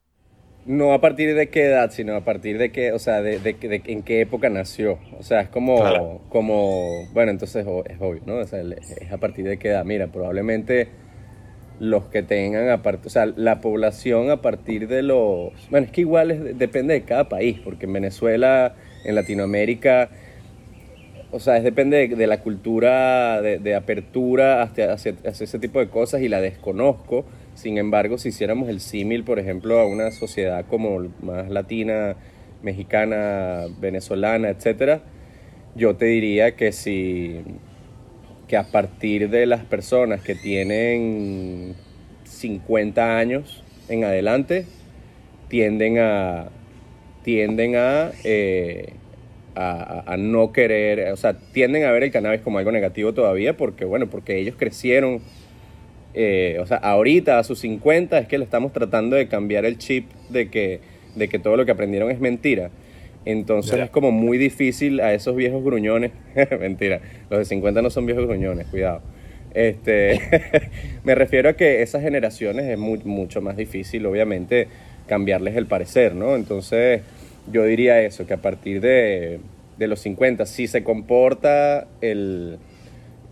No 0.66 0.94
a 0.94 1.02
partir 1.02 1.36
de 1.36 1.50
qué 1.50 1.66
edad, 1.66 1.90
sino 1.92 2.16
a 2.16 2.24
partir 2.24 2.58
de 2.58 2.72
qué, 2.72 2.92
o 2.92 3.00
sea, 3.00 3.22
de, 3.22 3.40
de, 3.40 3.82
en 3.86 4.04
qué 4.04 4.22
época 4.22 4.50
nació. 4.50 5.00
O 5.18 5.24
sea, 5.24 5.42
es 5.42 5.50
como, 5.50 6.22
como 6.30 7.08
bueno, 7.14 7.32
entonces 7.32 7.66
es 7.66 7.98
obvio, 8.00 8.22
¿no? 8.26 8.36
O 8.36 8.46
sea, 8.46 8.62
es 8.62 9.12
a 9.12 9.18
partir 9.18 9.48
de 9.48 9.58
qué 9.58 9.70
edad. 9.70 9.86
Mira, 9.86 10.08
probablemente 10.08 10.90
los 11.80 12.06
que 12.06 12.24
tengan, 12.24 12.70
aparte, 12.70 13.08
o 13.08 13.10
sea, 13.10 13.26
la 13.26 13.62
población 13.62 14.30
a 14.30 14.42
partir 14.42 14.88
de 14.88 15.02
los... 15.02 15.54
Bueno, 15.70 15.86
es 15.86 15.92
que 15.92 16.02
igual 16.02 16.58
depende 16.58 16.94
de 16.94 17.04
cada 17.04 17.30
país, 17.30 17.58
porque 17.64 17.86
en 17.86 17.94
Venezuela, 17.94 18.76
en 19.06 19.16
Latinoamérica, 19.16 20.10
o 21.32 21.40
sea, 21.40 21.58
es 21.58 21.64
depende 21.64 22.08
de, 22.08 22.28
la 22.28 22.40
cultura 22.42 23.42
de, 23.42 23.76
apertura 23.76 24.64
hacia, 24.64 24.94
ese 24.94 25.60
tipo 25.60 25.80
de 25.80 25.90
cosas 25.90 26.22
y 26.22 26.28
la 26.28 26.42
desconozco. 26.42 27.26
Sin 27.54 27.78
embargo, 27.78 28.18
si 28.18 28.30
hiciéramos 28.30 28.70
el 28.70 28.80
símil, 28.80 29.24
por 29.24 29.38
ejemplo, 29.38 29.80
a 29.80 29.86
una 29.86 30.12
sociedad 30.12 30.66
como 30.68 31.08
más 31.22 31.50
latina, 31.50 32.16
mexicana, 32.64 33.66
venezolana, 33.80 34.50
etcétera, 34.50 35.02
yo 35.76 35.96
te 35.96 36.06
diría 36.06 36.56
que 36.56 36.72
si 36.72 37.42
que 38.48 38.58
a 38.58 38.64
partir 38.64 39.30
de 39.30 39.46
las 39.46 39.64
personas 39.64 40.22
que 40.22 40.34
tienen 40.34 41.76
50 42.24 43.18
años 43.20 43.64
en 43.88 44.04
adelante 44.04 44.66
tienden 45.48 46.00
a 46.00 46.50
tienden 47.24 47.74
eh, 48.24 48.94
a, 49.56 50.04
a, 50.06 50.18
no 50.18 50.52
querer, 50.52 51.12
o 51.12 51.18
sea, 51.18 51.34
tienden 51.34 51.84
a 51.84 51.92
ver 51.92 52.04
el 52.04 52.12
cannabis 52.12 52.42
como 52.42 52.60
algo 52.60 52.72
negativo 52.72 53.14
todavía 53.14 53.56
porque, 53.58 53.86
bueno, 53.86 54.08
porque 54.08 54.38
ellos 54.38 54.56
crecieron, 54.58 55.22
eh, 56.14 56.58
o 56.60 56.66
sea, 56.66 56.78
ahorita 56.78 57.40
a 57.40 57.44
sus 57.44 57.60
50 57.60 58.18
es 58.20 58.28
que 58.28 58.38
le 58.38 58.44
estamos 58.44 58.74
tratando 58.74 59.16
de 59.16 59.28
cambiar 59.28 59.66
el 59.66 59.78
chip 59.78 60.10
de 60.30 60.50
que, 60.50 60.80
de 61.16 61.28
que 61.28 61.40
todo 61.40 61.58
lo 61.58 61.66
que 61.66 61.72
aprendieron 61.72 62.12
es 62.12 62.20
mentira. 62.20 62.72
Entonces 63.26 63.80
es 63.80 63.90
como 63.90 64.12
muy 64.12 64.38
difícil 64.38 65.02
a 65.02 65.14
esos 65.14 65.36
viejos 65.36 65.64
gruñones, 65.64 66.12
mentira, 66.60 67.02
los 67.30 67.40
de 67.40 67.46
50 67.46 67.82
no 67.82 67.90
son 67.90 68.06
viejos 68.06 68.26
gruñones, 68.26 68.68
cuidado. 68.68 69.02
Este, 69.54 70.20
me 71.04 71.16
refiero 71.16 71.50
a 71.50 71.54
que 71.54 71.82
esas 71.82 72.02
generaciones 72.02 72.66
es 72.66 72.78
mucho 72.78 73.42
más 73.42 73.58
difícil, 73.58 74.06
obviamente, 74.06 74.68
cambiarles 75.08 75.58
el 75.58 75.66
parecer, 75.66 76.16
¿no? 76.16 76.36
Entonces 76.36 77.02
yo 77.52 77.64
diría 77.64 78.02
eso, 78.02 78.26
que 78.26 78.34
a 78.34 78.42
partir 78.42 78.82
de, 78.82 79.40
los 79.78 80.00
50, 80.02 80.46
si 80.46 80.68
se 80.68 80.84
comporta 80.84 81.88
el, 82.02 82.60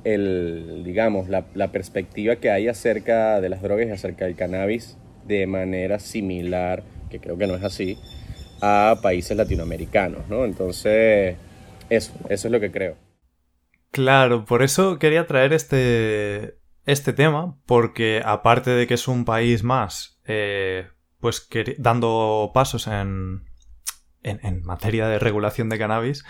el 0.03 0.83
digamos, 0.83 1.29
la, 1.29 1.45
la, 1.53 1.71
perspectiva 1.71 2.37
que 2.37 2.49
hay 2.49 2.67
acerca 2.67 3.41
de 3.41 3.49
las 3.49 3.61
drogas 3.61 3.87
y 3.87 3.91
acerca 3.91 4.25
del 4.25 4.35
cannabis 4.35 4.97
de 5.25 5.45
manera 5.45 5.99
similar, 5.99 6.83
que 7.09 7.19
creo 7.19 7.37
que 7.37 7.47
no 7.47 7.55
es 7.55 7.63
así, 7.63 7.97
a 8.61 8.99
países 9.01 9.35
latinoamericanos, 9.37 10.27
¿no? 10.29 10.45
Entonces, 10.45 11.35
eso, 11.89 12.13
eso 12.29 12.47
es 12.47 12.51
lo 12.51 12.59
que 12.59 12.71
creo. 12.71 12.95
Claro, 13.91 14.45
por 14.45 14.63
eso 14.63 14.99
quería 14.99 15.27
traer 15.27 15.53
este, 15.53 16.57
este 16.85 17.13
tema, 17.13 17.57
porque 17.65 18.21
aparte 18.23 18.71
de 18.71 18.87
que 18.87 18.95
es 18.95 19.07
un 19.07 19.25
país 19.25 19.63
más, 19.63 20.19
eh, 20.25 20.87
pues 21.19 21.47
dando 21.77 22.51
pasos 22.53 22.87
en, 22.87 23.43
en, 24.29 24.63
materia 24.63 25.07
de 25.07 25.19
regulación 25.19 25.69
de 25.69 25.77
cannabis, 25.77 26.25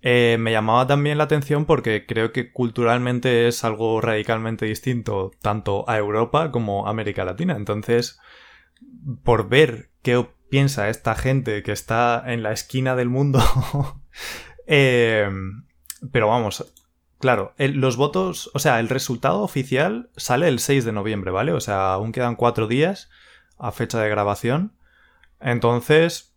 eh, 0.00 0.36
me 0.40 0.52
llamaba 0.52 0.86
también 0.86 1.18
la 1.18 1.24
atención 1.24 1.64
porque 1.64 2.06
creo 2.06 2.32
que 2.32 2.52
culturalmente 2.52 3.46
es 3.46 3.64
algo 3.64 4.00
radicalmente 4.00 4.66
distinto 4.66 5.30
tanto 5.40 5.88
a 5.88 5.96
Europa 5.96 6.50
como 6.50 6.86
a 6.86 6.90
América 6.90 7.24
Latina. 7.24 7.54
Entonces, 7.56 8.18
por 9.22 9.48
ver 9.48 9.90
qué 10.02 10.26
piensa 10.50 10.88
esta 10.88 11.14
gente 11.14 11.62
que 11.62 11.72
está 11.72 12.22
en 12.26 12.42
la 12.42 12.52
esquina 12.52 12.96
del 12.96 13.08
mundo. 13.08 13.40
Eh, 14.68 15.28
pero 16.12 16.28
vamos, 16.28 16.72
claro, 17.18 17.52
los 17.58 17.96
votos, 17.96 18.50
o 18.54 18.60
sea, 18.60 18.78
el 18.80 18.88
resultado 18.88 19.40
oficial 19.40 20.10
sale 20.16 20.46
el 20.46 20.60
6 20.60 20.84
de 20.84 20.92
noviembre, 20.92 21.32
¿vale? 21.32 21.52
O 21.52 21.60
sea, 21.60 21.92
aún 21.94 22.12
quedan 22.12 22.36
cuatro 22.36 22.68
días 22.68 23.10
a 23.58 23.72
fecha 23.72 24.00
de 24.00 24.08
grabación. 24.08 24.72
Entonces, 25.40 26.31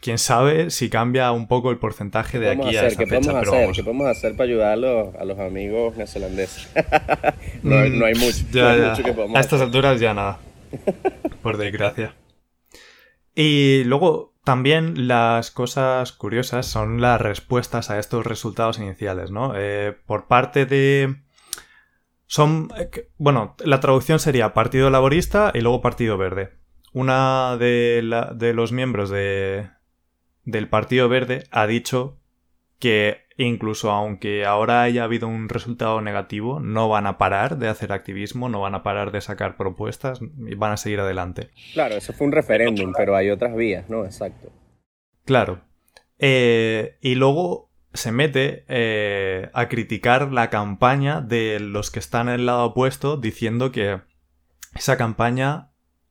quién 0.00 0.18
sabe 0.18 0.70
si 0.70 0.90
cambia 0.90 1.32
un 1.32 1.48
poco 1.48 1.70
el 1.70 1.78
porcentaje 1.78 2.38
de 2.38 2.50
aquí 2.50 2.76
a 2.76 2.86
esa 2.86 2.98
¿qué 2.98 3.06
fecha, 3.06 3.30
podemos 3.30 3.48
hacer? 3.48 3.72
¿Qué 3.72 3.82
podemos 3.82 4.06
hacer 4.06 4.32
para 4.36 4.44
ayudar 4.44 4.72
a 4.72 5.24
los, 5.24 5.38
amigos 5.38 5.96
neozelandeses? 5.96 6.68
no, 7.62 7.76
hay 7.76 7.90
mm, 7.90 8.18
mucho, 8.18 9.36
A 9.36 9.40
estas 9.40 9.60
alturas 9.60 10.00
ya 10.00 10.14
nada. 10.14 10.38
Por 11.42 11.56
desgracia. 11.56 12.14
Y 13.34 13.84
luego 13.84 14.34
también 14.44 15.08
las 15.08 15.50
cosas 15.50 16.12
curiosas 16.12 16.66
son 16.66 17.00
las 17.00 17.20
respuestas 17.20 17.90
a 17.90 17.98
estos 17.98 18.26
resultados 18.26 18.78
iniciales, 18.78 19.30
¿no? 19.30 19.52
Eh, 19.56 19.96
por 20.06 20.26
parte 20.26 20.66
de... 20.66 21.22
Son... 22.26 22.68
Eh, 22.76 23.08
bueno, 23.16 23.56
la 23.64 23.80
traducción 23.80 24.18
sería 24.18 24.54
Partido 24.54 24.90
Laborista 24.90 25.52
y 25.54 25.60
luego 25.60 25.80
Partido 25.80 26.18
Verde. 26.18 26.54
Una 26.92 27.56
de, 27.58 28.02
de 28.34 28.54
los 28.54 28.72
miembros 28.72 29.10
de, 29.10 29.68
del 30.48 30.66
Partido 30.66 31.10
Verde 31.10 31.44
ha 31.50 31.66
dicho 31.66 32.16
que 32.78 33.26
incluso 33.36 33.90
aunque 33.90 34.46
ahora 34.46 34.82
haya 34.82 35.04
habido 35.04 35.28
un 35.28 35.48
resultado 35.48 36.00
negativo, 36.00 36.58
no 36.58 36.88
van 36.88 37.06
a 37.06 37.18
parar 37.18 37.58
de 37.58 37.68
hacer 37.68 37.92
activismo, 37.92 38.48
no 38.48 38.60
van 38.60 38.74
a 38.74 38.82
parar 38.82 39.12
de 39.12 39.20
sacar 39.20 39.56
propuestas 39.56 40.20
y 40.22 40.54
van 40.54 40.72
a 40.72 40.76
seguir 40.78 41.00
adelante. 41.00 41.50
Claro, 41.74 41.96
eso 41.96 42.14
fue 42.14 42.26
un 42.26 42.32
referéndum, 42.32 42.92
pero 42.96 43.14
hay 43.14 43.28
otras 43.28 43.54
vías, 43.54 43.90
¿no? 43.90 44.06
Exacto. 44.06 44.50
Claro. 45.26 45.60
Eh, 46.18 46.96
y 47.02 47.14
luego 47.14 47.70
se 47.92 48.10
mete 48.10 48.64
eh, 48.68 49.50
a 49.52 49.68
criticar 49.68 50.32
la 50.32 50.48
campaña 50.48 51.20
de 51.20 51.60
los 51.60 51.90
que 51.90 51.98
están 51.98 52.28
en 52.28 52.36
el 52.36 52.46
lado 52.46 52.64
opuesto 52.64 53.18
diciendo 53.18 53.70
que 53.70 54.00
esa 54.74 54.96
campaña 54.96 55.67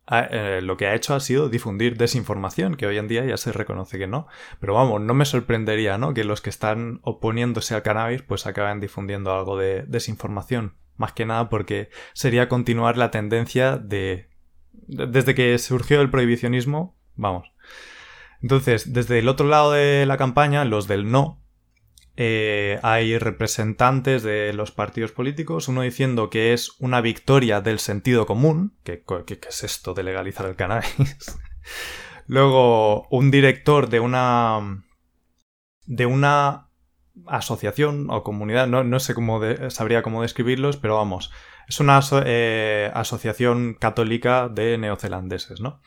eh, 0.09 0.61
lo 0.61 0.77
que 0.77 0.87
ha 0.87 0.95
hecho 0.95 1.15
ha 1.15 1.19
sido 1.19 1.49
difundir 1.49 1.97
desinformación, 1.97 2.75
que 2.75 2.87
hoy 2.87 2.97
en 2.97 3.07
día 3.07 3.25
ya 3.25 3.37
se 3.37 3.51
reconoce 3.51 3.97
que 3.97 4.07
no. 4.07 4.27
Pero 4.59 4.73
vamos, 4.73 5.01
no 5.01 5.13
me 5.13 5.25
sorprendería, 5.25 5.97
¿no? 5.97 6.13
Que 6.13 6.23
los 6.23 6.41
que 6.41 6.49
están 6.49 6.99
oponiéndose 7.03 7.75
al 7.75 7.83
cannabis 7.83 8.21
pues 8.21 8.45
acaben 8.45 8.79
difundiendo 8.79 9.33
algo 9.33 9.57
de 9.57 9.83
desinformación. 9.83 10.75
Más 10.95 11.13
que 11.13 11.25
nada 11.25 11.49
porque 11.49 11.89
sería 12.13 12.49
continuar 12.49 12.97
la 12.97 13.11
tendencia 13.11 13.77
de... 13.77 14.29
Desde 14.71 15.35
que 15.35 15.57
surgió 15.57 16.01
el 16.01 16.09
prohibicionismo, 16.09 16.97
vamos. 17.15 17.51
Entonces, 18.41 18.93
desde 18.93 19.19
el 19.19 19.27
otro 19.27 19.47
lado 19.47 19.71
de 19.71 20.05
la 20.05 20.17
campaña, 20.17 20.63
los 20.63 20.87
del 20.87 21.11
no, 21.11 21.41
eh, 22.19 22.79
hay 22.81 23.19
representantes 23.19 24.23
de 24.23 24.51
los 24.51 24.71
partidos 24.71 25.11
políticos, 25.11 25.67
uno 25.67 25.83
diciendo 25.83 26.31
que 26.31 26.51
es 26.51 26.71
una 26.79 26.99
victoria 26.99 27.61
del 27.61 27.77
sentido 27.77 28.25
común, 28.25 28.75
que, 28.83 29.03
es 29.47 29.63
esto 29.63 29.93
de 29.93 30.01
legalizar 30.01 30.47
el 30.47 30.55
cannabis. 30.55 31.37
Luego, 32.27 33.07
un 33.09 33.29
director 33.29 33.87
de 33.89 33.99
una. 33.99 34.83
de 35.85 36.05
una 36.07 36.71
asociación 37.27 38.07
o 38.09 38.23
comunidad, 38.23 38.67
no, 38.67 38.99
sé 38.99 39.13
cómo 39.13 39.39
sabría 39.69 40.01
cómo 40.01 40.23
describirlos, 40.23 40.77
pero 40.77 40.95
vamos, 40.95 41.31
es 41.67 41.79
una 41.79 41.99
eh, 42.25 42.91
asociación 42.93 43.75
católica 43.75 44.49
de 44.49 44.77
neozelandeses, 44.77 45.59
¿no? 45.59 45.81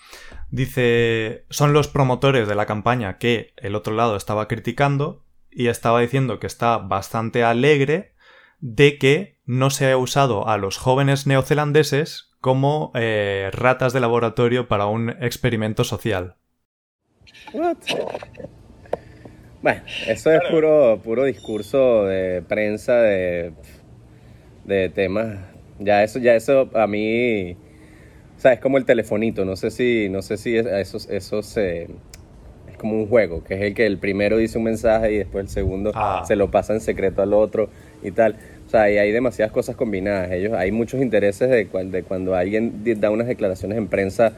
Dice, 0.51 1.47
son 1.51 1.73
los 1.73 1.89
promotores 1.89 2.47
de 2.47 2.55
la 2.55 2.67
campaña 2.67 3.19
que 3.19 3.53
el 3.57 3.75
otro 3.75 3.95
lado 3.95 4.17
estaba 4.17 4.49
criticando 4.49 5.25
y 5.51 5.69
estaba 5.69 6.01
diciendo 6.01 6.39
que 6.39 6.47
está 6.47 6.79
bastante 6.79 7.45
alegre 7.45 8.15
de 8.61 8.99
que 8.99 9.39
no 9.47 9.71
se 9.71 9.91
ha 9.91 9.97
usado 9.97 10.49
a 10.49 10.59
los 10.59 10.77
jóvenes 10.77 11.27
neozelandeses 11.27 12.31
como 12.41 12.93
eh, 12.95 13.51
ratas 13.53 13.93
de 13.93 14.01
laboratorio 14.01 14.69
para 14.69 14.87
un 14.87 15.11
experimento 15.11 15.85
social. 15.85 16.37
Bueno, 19.63 19.83
eso 20.07 20.33
es 20.33 20.41
puro, 20.51 21.01
puro 21.03 21.25
discurso 21.25 22.05
de 22.05 22.43
prensa 22.43 22.95
de, 22.95 23.53
de 24.65 24.89
temas. 24.89 25.39
Ya 25.79 26.03
eso, 26.03 26.19
ya 26.19 26.35
eso 26.35 26.71
a 26.75 26.87
mí, 26.87 27.53
o 27.53 28.41
sea, 28.41 28.55
es 28.55 28.61
como 28.61 28.79
el 28.79 28.85
telefonito. 28.85 29.45
No 29.45 29.57
sé 29.57 29.71
si, 29.71 30.09
no 30.09 30.23
sé 30.23 30.37
si 30.39 30.57
eso, 30.57 30.99
eso 31.11 31.43
se, 31.43 31.89
como 32.81 32.97
un 32.97 33.07
juego, 33.07 33.45
que 33.45 33.55
es 33.55 33.61
el 33.63 33.75
que 33.75 33.87
el 33.87 33.99
primero 33.99 34.39
dice 34.39 34.59
un 34.59 34.65
mensaje 34.65 35.13
y 35.13 35.19
después 35.19 35.45
el 35.45 35.51
segundo 35.51 35.93
ah. 35.95 36.25
se 36.27 36.35
lo 36.35 36.51
pasa 36.51 36.73
en 36.73 36.81
secreto 36.81 37.23
al 37.23 37.33
otro 37.33 37.69
y 38.03 38.11
tal. 38.11 38.37
O 38.67 38.71
sea, 38.71 38.91
y 38.91 38.99
hay 38.99 39.13
demasiadas 39.13 39.53
cosas 39.53 39.77
combinadas. 39.77 40.31
Ellos, 40.33 40.55
hay 40.55 40.73
muchos 40.73 41.01
intereses 41.01 41.51
de, 41.51 41.65
de 41.67 42.03
cuando 42.03 42.35
alguien 42.35 42.83
da 43.01 43.11
unas 43.11 43.27
declaraciones 43.27 43.79
en 43.79 43.89
prensa 43.89 44.33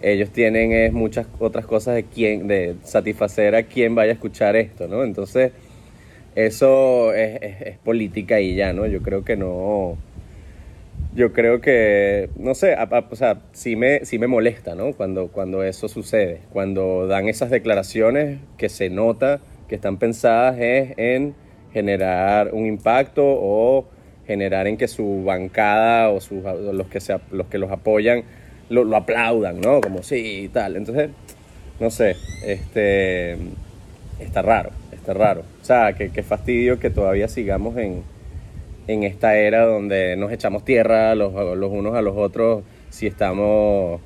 ellos 0.00 0.30
tienen 0.30 0.72
es 0.72 0.92
muchas 0.92 1.26
otras 1.38 1.66
cosas 1.66 1.96
de 1.96 2.04
quién, 2.04 2.46
de 2.46 2.76
satisfacer 2.84 3.54
a 3.54 3.64
quien 3.64 3.94
vaya 3.94 4.12
a 4.12 4.14
escuchar 4.14 4.54
esto, 4.56 4.86
¿no? 4.86 5.02
Entonces, 5.02 5.52
eso 6.34 7.12
es, 7.14 7.78
política 7.78 8.40
y 8.40 8.54
ya, 8.54 8.72
¿no? 8.72 8.86
Yo 8.86 9.02
creo 9.02 9.24
que 9.24 9.36
no. 9.36 9.96
Yo 11.18 11.32
creo 11.32 11.60
que, 11.60 12.30
no 12.36 12.54
sé, 12.54 12.76
o 13.10 13.16
sea, 13.16 13.40
sí 13.50 13.74
me, 13.74 14.04
sí 14.04 14.20
me 14.20 14.28
molesta, 14.28 14.76
¿no? 14.76 14.92
Cuando, 14.92 15.26
cuando 15.26 15.64
eso 15.64 15.88
sucede, 15.88 16.42
cuando 16.52 17.08
dan 17.08 17.28
esas 17.28 17.50
declaraciones 17.50 18.38
que 18.56 18.68
se 18.68 18.88
nota 18.88 19.40
que 19.68 19.74
están 19.74 19.96
pensadas 19.96 20.60
es 20.60 20.94
en 20.96 21.34
generar 21.72 22.54
un 22.54 22.66
impacto 22.66 23.24
o 23.26 23.86
generar 24.28 24.68
en 24.68 24.76
que 24.76 24.86
su 24.86 25.24
bancada 25.24 26.08
o 26.10 26.20
sus, 26.20 26.44
los, 26.44 26.86
que 26.86 27.00
se, 27.00 27.18
los 27.32 27.48
que 27.48 27.58
los 27.58 27.72
apoyan 27.72 28.22
lo, 28.68 28.94
aplaudan, 28.94 29.60
¿no? 29.60 29.80
Como 29.80 30.04
sí 30.04 30.42
y 30.44 30.48
tal. 30.48 30.76
Entonces, 30.76 31.10
no 31.80 31.90
sé, 31.90 32.14
este, 32.46 33.32
está 34.20 34.40
raro, 34.42 34.70
está 34.92 35.14
raro. 35.14 35.42
O 35.60 35.64
sea, 35.64 35.94
que, 35.94 36.22
fastidio 36.22 36.78
que 36.78 36.90
todavía 36.90 37.26
sigamos 37.26 37.76
en, 37.76 38.04
en 38.88 39.04
esta 39.04 39.36
era 39.36 39.66
donde 39.66 40.16
nos 40.16 40.32
echamos 40.32 40.64
tierra 40.64 41.14
los, 41.14 41.32
los 41.56 41.70
unos 41.70 41.94
a 41.94 42.02
los 42.02 42.16
otros 42.16 42.64
si 42.88 43.06
estamos 43.06 44.00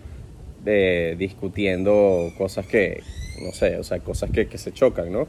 eh, 0.66 1.14
discutiendo 1.18 2.30
cosas 2.36 2.66
que, 2.66 3.00
no 3.42 3.52
sé, 3.52 3.78
o 3.78 3.84
sea, 3.84 4.00
cosas 4.00 4.30
que, 4.30 4.48
que, 4.48 4.58
se 4.58 4.72
chocan, 4.72 5.12
¿no? 5.12 5.28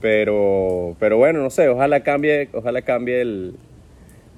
Pero, 0.00 0.96
pero 1.00 1.16
bueno, 1.16 1.42
no 1.42 1.50
sé, 1.50 1.68
ojalá 1.68 2.02
cambie, 2.04 2.48
ojalá 2.52 2.82
cambie 2.82 3.20
el, 3.20 3.56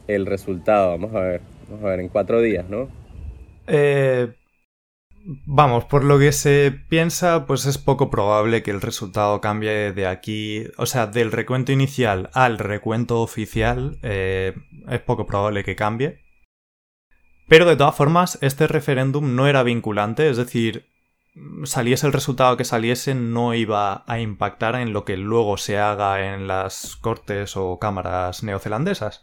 el 0.08 0.26
resultado. 0.26 0.90
Vamos 0.90 1.14
a 1.14 1.20
ver, 1.20 1.40
vamos 1.68 1.84
a 1.84 1.88
ver 1.88 2.00
en 2.00 2.08
cuatro 2.08 2.40
días, 2.40 2.68
¿no? 2.68 2.88
Eh, 3.66 4.28
vamos, 5.44 5.84
por 5.84 6.04
lo 6.04 6.18
que 6.18 6.32
se 6.32 6.70
piensa, 6.88 7.46
pues 7.46 7.66
es 7.66 7.78
poco 7.78 8.10
probable 8.10 8.62
que 8.62 8.70
el 8.70 8.80
resultado 8.80 9.40
cambie 9.40 9.92
de 9.92 10.06
aquí, 10.06 10.64
o 10.76 10.86
sea, 10.86 11.06
del 11.06 11.32
recuento 11.32 11.72
inicial 11.72 12.30
al 12.32 12.58
recuento 12.58 13.20
oficial, 13.20 13.98
eh, 14.02 14.54
es 14.88 15.00
poco 15.00 15.26
probable 15.26 15.64
que 15.64 15.76
cambie. 15.76 16.20
Pero 17.48 17.64
de 17.66 17.76
todas 17.76 17.94
formas, 17.94 18.38
este 18.40 18.66
referéndum 18.66 19.34
no 19.34 19.46
era 19.46 19.62
vinculante, 19.62 20.28
es 20.28 20.36
decir, 20.36 20.86
saliese 21.64 22.06
el 22.06 22.12
resultado 22.12 22.56
que 22.56 22.64
saliese 22.64 23.14
no 23.14 23.54
iba 23.54 24.04
a 24.06 24.20
impactar 24.20 24.76
en 24.76 24.92
lo 24.92 25.04
que 25.04 25.16
luego 25.16 25.56
se 25.56 25.78
haga 25.78 26.34
en 26.34 26.46
las 26.46 26.96
cortes 26.96 27.56
o 27.56 27.78
cámaras 27.78 28.42
neozelandesas. 28.42 29.22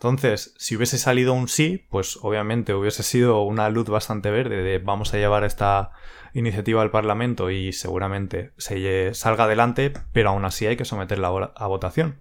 Entonces, 0.00 0.54
si 0.56 0.76
hubiese 0.76 0.96
salido 0.96 1.34
un 1.34 1.46
sí, 1.46 1.86
pues 1.90 2.18
obviamente 2.22 2.72
hubiese 2.72 3.02
sido 3.02 3.42
una 3.42 3.68
luz 3.68 3.86
bastante 3.90 4.30
verde 4.30 4.62
de 4.62 4.78
vamos 4.78 5.12
a 5.12 5.18
llevar 5.18 5.44
esta 5.44 5.90
iniciativa 6.32 6.80
al 6.80 6.90
Parlamento 6.90 7.50
y 7.50 7.74
seguramente 7.74 8.52
se 8.56 9.12
salga 9.12 9.44
adelante, 9.44 9.92
pero 10.14 10.30
aún 10.30 10.46
así 10.46 10.64
hay 10.64 10.76
que 10.78 10.86
someterla 10.86 11.52
a 11.54 11.66
votación. 11.66 12.18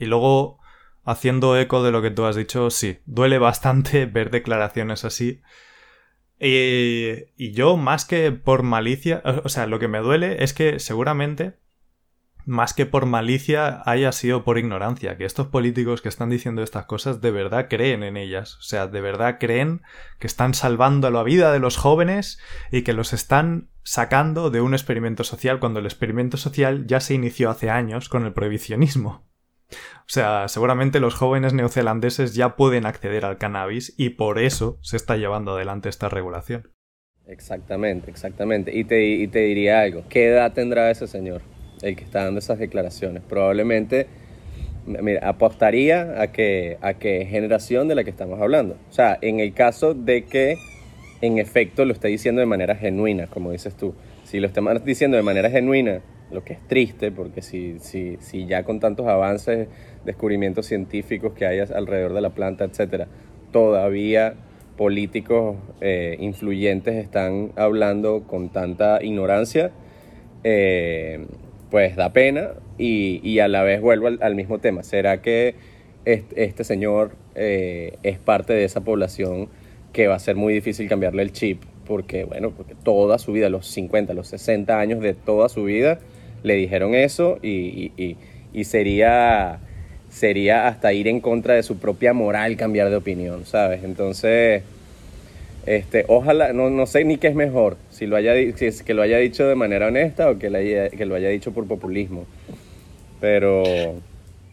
Y 0.00 0.06
luego, 0.06 0.58
haciendo 1.04 1.56
eco 1.56 1.84
de 1.84 1.92
lo 1.92 2.02
que 2.02 2.10
tú 2.10 2.24
has 2.24 2.34
dicho, 2.34 2.70
sí, 2.70 2.98
duele 3.06 3.38
bastante 3.38 4.06
ver 4.12 4.30
declaraciones 4.30 5.04
así. 5.04 5.42
y 6.40 7.52
yo, 7.52 7.76
más 7.76 8.04
que 8.04 8.32
por 8.32 8.64
malicia, 8.64 9.22
o 9.44 9.48
sea, 9.48 9.68
lo 9.68 9.78
que 9.78 9.86
me 9.86 10.00
duele 10.00 10.42
es 10.42 10.54
que 10.54 10.80
seguramente 10.80 11.54
más 12.46 12.74
que 12.74 12.86
por 12.86 13.06
malicia 13.06 13.82
haya 13.84 14.12
sido 14.12 14.44
por 14.44 14.58
ignorancia, 14.58 15.16
que 15.16 15.24
estos 15.24 15.48
políticos 15.48 16.02
que 16.02 16.08
están 16.08 16.30
diciendo 16.30 16.62
estas 16.62 16.86
cosas 16.86 17.20
de 17.20 17.30
verdad 17.30 17.66
creen 17.68 18.02
en 18.02 18.16
ellas, 18.16 18.56
o 18.56 18.62
sea, 18.62 18.86
de 18.86 19.00
verdad 19.00 19.38
creen 19.38 19.82
que 20.18 20.26
están 20.26 20.54
salvando 20.54 21.10
la 21.10 21.22
vida 21.22 21.52
de 21.52 21.58
los 21.58 21.76
jóvenes 21.76 22.38
y 22.70 22.82
que 22.82 22.92
los 22.92 23.12
están 23.12 23.70
sacando 23.82 24.50
de 24.50 24.60
un 24.60 24.74
experimento 24.74 25.24
social 25.24 25.60
cuando 25.60 25.80
el 25.80 25.86
experimento 25.86 26.36
social 26.36 26.86
ya 26.86 27.00
se 27.00 27.14
inició 27.14 27.50
hace 27.50 27.70
años 27.70 28.08
con 28.08 28.24
el 28.24 28.32
prohibicionismo. 28.32 29.26
O 29.72 30.08
sea, 30.08 30.48
seguramente 30.48 31.00
los 31.00 31.14
jóvenes 31.14 31.54
neozelandeses 31.54 32.34
ya 32.34 32.56
pueden 32.56 32.86
acceder 32.86 33.24
al 33.24 33.38
cannabis 33.38 33.94
y 33.96 34.10
por 34.10 34.38
eso 34.38 34.78
se 34.82 34.96
está 34.96 35.16
llevando 35.16 35.52
adelante 35.52 35.88
esta 35.88 36.08
regulación. 36.08 36.72
Exactamente, 37.26 38.10
exactamente. 38.10 38.76
Y 38.76 38.84
te, 38.84 39.04
y 39.06 39.28
te 39.28 39.40
diría 39.40 39.80
algo, 39.80 40.04
¿qué 40.08 40.26
edad 40.26 40.52
tendrá 40.52 40.90
ese 40.90 41.06
señor? 41.06 41.40
El 41.82 41.96
que 41.96 42.04
está 42.04 42.24
dando 42.24 42.38
esas 42.38 42.58
declaraciones. 42.58 43.22
Probablemente, 43.28 44.06
mira, 44.86 45.28
apostaría 45.28 46.20
a 46.20 46.32
que, 46.32 46.78
a 46.80 46.94
que 46.94 47.26
generación 47.26 47.88
de 47.88 47.94
la 47.94 48.04
que 48.04 48.10
estamos 48.10 48.40
hablando. 48.40 48.76
O 48.88 48.92
sea, 48.92 49.18
en 49.20 49.40
el 49.40 49.52
caso 49.52 49.94
de 49.94 50.24
que 50.24 50.56
en 51.20 51.38
efecto 51.38 51.84
lo 51.84 51.92
esté 51.92 52.08
diciendo 52.08 52.40
de 52.40 52.46
manera 52.46 52.74
genuina, 52.74 53.26
como 53.28 53.52
dices 53.52 53.76
tú. 53.76 53.94
Si 54.24 54.40
lo 54.40 54.46
está 54.46 54.60
diciendo 54.84 55.16
de 55.16 55.22
manera 55.22 55.50
genuina, 55.50 56.00
lo 56.32 56.42
que 56.44 56.54
es 56.54 56.66
triste, 56.66 57.12
porque 57.12 57.42
si, 57.42 57.78
si, 57.78 58.16
si 58.20 58.46
ya 58.46 58.64
con 58.64 58.80
tantos 58.80 59.06
avances, 59.06 59.68
descubrimientos 60.04 60.66
científicos 60.66 61.32
que 61.34 61.46
hay 61.46 61.60
alrededor 61.60 62.14
de 62.14 62.20
la 62.20 62.30
planta, 62.30 62.64
etcétera, 62.64 63.06
todavía 63.52 64.34
políticos 64.76 65.56
eh, 65.80 66.16
influyentes 66.18 66.96
están 66.96 67.52
hablando 67.56 68.24
con 68.26 68.48
tanta 68.48 69.02
ignorancia, 69.02 69.70
eh, 70.42 71.26
pues 71.72 71.96
da 71.96 72.12
pena 72.12 72.50
y, 72.76 73.38
a 73.38 73.48
la 73.48 73.62
vez 73.62 73.80
vuelvo 73.80 74.08
al, 74.20 74.34
mismo 74.34 74.58
tema. 74.58 74.82
¿Será 74.82 75.22
que 75.22 75.54
este, 76.04 76.64
señor 76.64 77.12
eh, 77.34 77.96
es 78.02 78.18
parte 78.18 78.52
de 78.52 78.64
esa 78.64 78.82
población 78.82 79.48
que 79.94 80.06
va 80.06 80.16
a 80.16 80.18
ser 80.18 80.36
muy 80.36 80.52
difícil 80.52 80.86
cambiarle 80.86 81.22
el 81.22 81.32
chip? 81.32 81.62
Porque, 81.86 82.24
bueno, 82.24 82.50
porque 82.50 82.74
toda 82.74 83.18
su 83.18 83.32
vida, 83.32 83.48
los 83.48 83.66
50, 83.68 84.12
los 84.12 84.28
60 84.28 84.78
años 84.78 85.00
de 85.00 85.14
toda 85.14 85.48
su 85.48 85.64
vida, 85.64 85.98
le 86.42 86.56
dijeron 86.56 86.94
eso 86.94 87.38
y, 87.42 87.90
y 88.52 88.64
sería, 88.64 89.58
sería 90.10 90.68
hasta 90.68 90.92
ir 90.92 91.08
en 91.08 91.20
contra 91.20 91.54
de 91.54 91.62
su 91.62 91.78
propia 91.78 92.12
moral 92.12 92.58
cambiar 92.58 92.90
de 92.90 92.96
opinión, 92.96 93.46
¿sabes? 93.46 93.82
Entonces 93.82 94.62
este, 95.66 96.04
ojalá, 96.08 96.52
no, 96.52 96.70
no 96.70 96.86
sé 96.86 97.04
ni 97.04 97.18
qué 97.18 97.28
es 97.28 97.34
mejor, 97.34 97.76
si, 97.90 98.06
lo 98.06 98.16
haya, 98.16 98.34
si 98.56 98.66
es 98.66 98.82
que 98.82 98.94
lo 98.94 99.02
haya 99.02 99.18
dicho 99.18 99.46
de 99.46 99.54
manera 99.54 99.88
honesta 99.88 100.30
o 100.30 100.38
que, 100.38 100.90
que 100.96 101.06
lo 101.06 101.14
haya 101.14 101.28
dicho 101.28 101.52
por 101.52 101.66
populismo. 101.66 102.26
Pero... 103.20 103.62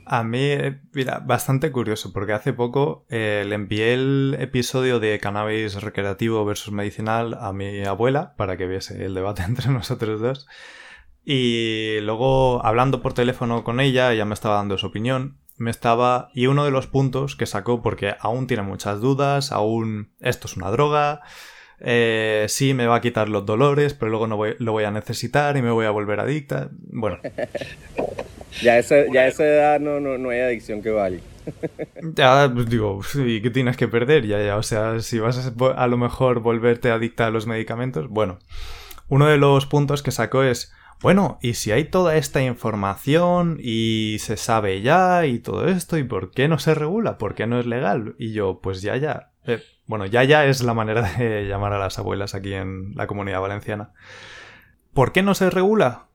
A 0.06 0.24
mí, 0.24 0.56
mira, 0.94 1.20
bastante 1.20 1.72
curioso, 1.72 2.12
porque 2.14 2.34
hace 2.34 2.52
poco 2.54 3.06
eh, 3.10 3.44
le 3.48 3.56
envié 3.56 3.94
el 3.94 4.38
episodio 4.40 5.00
de 5.00 5.20
cannabis 5.20 5.82
recreativo 5.82 6.44
versus 6.46 6.74
medicinal 6.74 7.38
a 7.40 7.54
mi 7.54 7.84
abuela 7.84 8.34
para 8.36 8.58
que 8.58 8.66
viese 8.66 9.06
el 9.06 9.14
debate 9.14 9.44
entre 9.48 9.72
nosotros 9.72 10.20
dos. 10.20 10.48
Y 11.26 12.00
luego, 12.02 12.66
hablando 12.66 13.02
por 13.02 13.14
teléfono 13.14 13.64
con 13.64 13.80
ella, 13.80 14.12
ella 14.12 14.26
me 14.26 14.34
estaba 14.34 14.56
dando 14.56 14.78
su 14.80 14.88
opinión 14.88 15.38
me 15.60 15.72
estaba... 15.72 16.32
Y 16.34 16.48
uno 16.48 16.66
de 16.66 16.72
los 16.72 16.88
puntos 16.88 17.36
que 17.36 17.46
sacó, 17.46 17.82
porque 17.82 18.16
aún 18.20 18.48
tiene 18.48 18.64
muchas 18.64 19.00
dudas, 19.02 19.52
aún 19.52 20.12
esto 20.20 20.48
es 20.48 20.58
una 20.58 20.72
droga, 20.72 21.22
eh, 21.82 22.46
sí 22.50 22.74
me 22.74 22.88
va 22.88 22.96
a 22.96 23.02
quitar 23.02 23.30
los 23.30 23.46
dolores, 23.46 23.94
pero 23.94 24.10
luego 24.10 24.28
no 24.28 24.40
lo 24.58 24.72
voy 24.72 24.84
a 24.84 24.92
necesitar 24.92 25.56
y 25.58 25.62
me 25.62 25.72
voy 25.72 25.86
a 25.86 25.92
volver 25.92 26.20
adicta. 26.20 26.70
Bueno. 26.72 27.20
ya, 28.62 28.78
ese, 28.78 29.08
ya 29.14 29.28
esa 29.28 29.46
edad 29.46 29.80
no, 29.80 30.00
no, 30.00 30.30
hay 30.30 30.40
adicción 30.40 30.82
que 30.82 30.92
vale. 30.92 31.22
ya, 32.16 32.52
pues 32.54 32.70
digo, 32.70 33.02
¿y 33.16 33.42
qué 33.42 33.50
tienes 33.50 33.78
que 33.78 33.88
perder? 33.88 34.26
Ya, 34.26 34.42
ya, 34.44 34.58
o 34.58 34.64
sea, 34.64 35.00
si 35.00 35.20
vas 35.20 35.38
a, 35.38 35.72
a 35.72 35.88
lo 35.88 35.98
mejor 35.98 36.42
volverte 36.42 36.92
adicta 36.92 37.28
a 37.28 37.32
los 37.32 37.48
medicamentos, 37.48 38.08
bueno. 38.10 38.40
Uno 39.08 39.26
de 39.26 39.38
los 39.38 39.66
puntos 39.66 40.04
que 40.04 40.12
sacó 40.12 40.44
es, 40.44 40.72
bueno, 41.02 41.40
¿y 41.42 41.54
si 41.54 41.72
hay 41.72 41.86
toda 41.86 42.18
esta 42.18 42.44
información 42.44 43.58
y 43.62 44.18
se 44.20 44.36
sabe 44.36 44.82
ya 44.82 45.26
y 45.26 45.40
todo 45.40 45.68
esto, 45.68 45.98
¿y 45.98 46.04
por 46.04 46.32
qué 46.32 46.48
no 46.50 46.60
se 46.60 46.76
regula? 46.76 47.18
¿Por 47.18 47.36
qué 47.36 47.48
no 47.48 47.60
es 47.60 47.66
legal? 47.66 48.16
Y 48.20 48.34
yo, 48.34 48.60
pues 48.62 48.82
ya, 48.82 48.98
ya. 48.98 49.32
Eh, 49.46 49.64
bueno, 49.86 50.06
ya, 50.06 50.26
ya 50.26 50.46
es 50.46 50.62
la 50.62 50.74
manera 50.74 51.02
de 51.02 51.46
llamar 51.48 51.74
a 51.74 51.80
las 51.80 52.00
abuelas 52.00 52.36
aquí 52.36 52.54
en 52.54 52.96
la 52.96 53.08
comunidad 53.08 53.40
valenciana. 53.40 53.94
¿Por 54.94 55.14
qué 55.14 55.24
no 55.24 55.36
se 55.36 55.50
regula? 55.50 56.08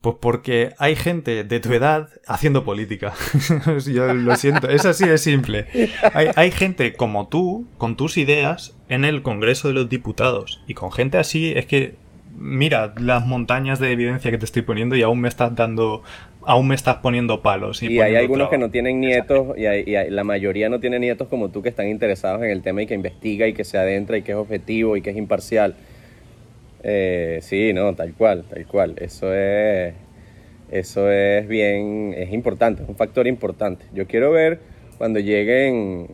Pues 0.00 0.16
porque 0.18 0.72
hay 0.78 0.96
gente 0.96 1.44
de 1.44 1.60
tu 1.60 1.74
edad 1.74 2.08
haciendo 2.26 2.64
política. 2.64 3.12
Yo 3.86 4.14
lo 4.14 4.34
siento, 4.36 4.70
es 4.70 4.86
así 4.86 5.06
de 5.06 5.18
simple. 5.18 5.66
Hay, 6.14 6.28
hay, 6.34 6.50
gente 6.50 6.94
como 6.94 7.28
tú, 7.28 7.68
con 7.76 7.96
tus 7.96 8.16
ideas, 8.16 8.74
en 8.88 9.04
el 9.04 9.20
Congreso 9.20 9.68
de 9.68 9.74
los 9.74 9.90
Diputados. 9.90 10.64
Y 10.66 10.72
con 10.72 10.90
gente 10.90 11.18
así 11.18 11.52
es 11.54 11.66
que, 11.66 11.96
mira, 12.36 12.94
las 13.00 13.26
montañas 13.26 13.78
de 13.78 13.92
evidencia 13.92 14.30
que 14.30 14.38
te 14.38 14.44
estoy 14.44 14.62
poniendo 14.62 14.96
y 14.96 15.02
aún 15.02 15.20
me 15.20 15.28
estás 15.28 15.54
dando, 15.54 16.02
aún 16.44 16.68
me 16.68 16.74
estás 16.74 16.96
poniendo 16.96 17.42
palos. 17.42 17.82
Y, 17.82 18.00
hay 18.00 18.16
algunos 18.16 18.48
que 18.48 18.58
no 18.58 18.70
tienen 18.70 19.00
nietos, 19.00 19.56
y, 19.56 19.66
y 19.66 20.10
la 20.10 20.24
mayoría 20.24 20.68
no 20.68 20.80
tiene 20.80 20.98
nietos 20.98 21.28
como 21.28 21.50
tú 21.50 21.62
que 21.62 21.68
están 21.68 21.88
interesados 21.88 22.42
en 22.42 22.50
el 22.50 22.62
tema 22.62 22.82
y 22.82 22.86
que 22.86 22.94
investiga 22.94 23.46
y 23.46 23.52
que 23.52 23.64
se 23.64 23.78
adentra 23.78 24.16
y 24.16 24.22
que 24.22 24.32
es 24.32 24.38
objetivo 24.38 24.96
y 24.96 25.02
que 25.02 25.10
es 25.10 25.16
imparcial. 25.16 25.74
Eh, 26.82 27.38
sí, 27.42 27.72
no, 27.72 27.94
tal 27.94 28.14
cual, 28.14 28.44
tal 28.48 28.66
cual. 28.66 28.94
Eso 28.98 29.34
es, 29.34 29.94
eso 30.70 31.10
es 31.10 31.46
bien, 31.46 32.14
es 32.16 32.32
importante, 32.32 32.82
es 32.82 32.88
un 32.88 32.96
factor 32.96 33.26
importante. 33.26 33.84
Yo 33.92 34.06
quiero 34.06 34.30
ver 34.30 34.60
cuando 34.98 35.18
lleguen, 35.18 36.08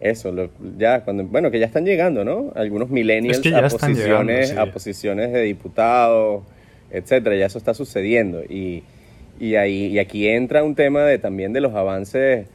eso, 0.00 0.32
ya, 0.78 1.02
cuando, 1.02 1.24
bueno, 1.24 1.50
que 1.50 1.58
ya 1.58 1.66
están 1.66 1.84
llegando, 1.84 2.24
¿no? 2.24 2.52
Algunos 2.54 2.88
millennials 2.88 3.44
a, 3.52 3.68
posiciones, 3.68 4.56
a 4.56 4.66
posiciones 4.66 5.32
de 5.32 5.42
diputados, 5.42 6.44
etcétera, 6.90 7.36
ya 7.36 7.46
eso 7.46 7.58
está 7.58 7.74
sucediendo. 7.74 8.44
Y, 8.44 8.84
y, 9.40 9.56
ahí, 9.56 9.86
y 9.86 9.98
aquí 9.98 10.28
entra 10.28 10.62
un 10.62 10.76
tema 10.76 11.02
de, 11.02 11.18
también 11.18 11.52
de 11.52 11.60
los 11.60 11.74
avances 11.74 12.46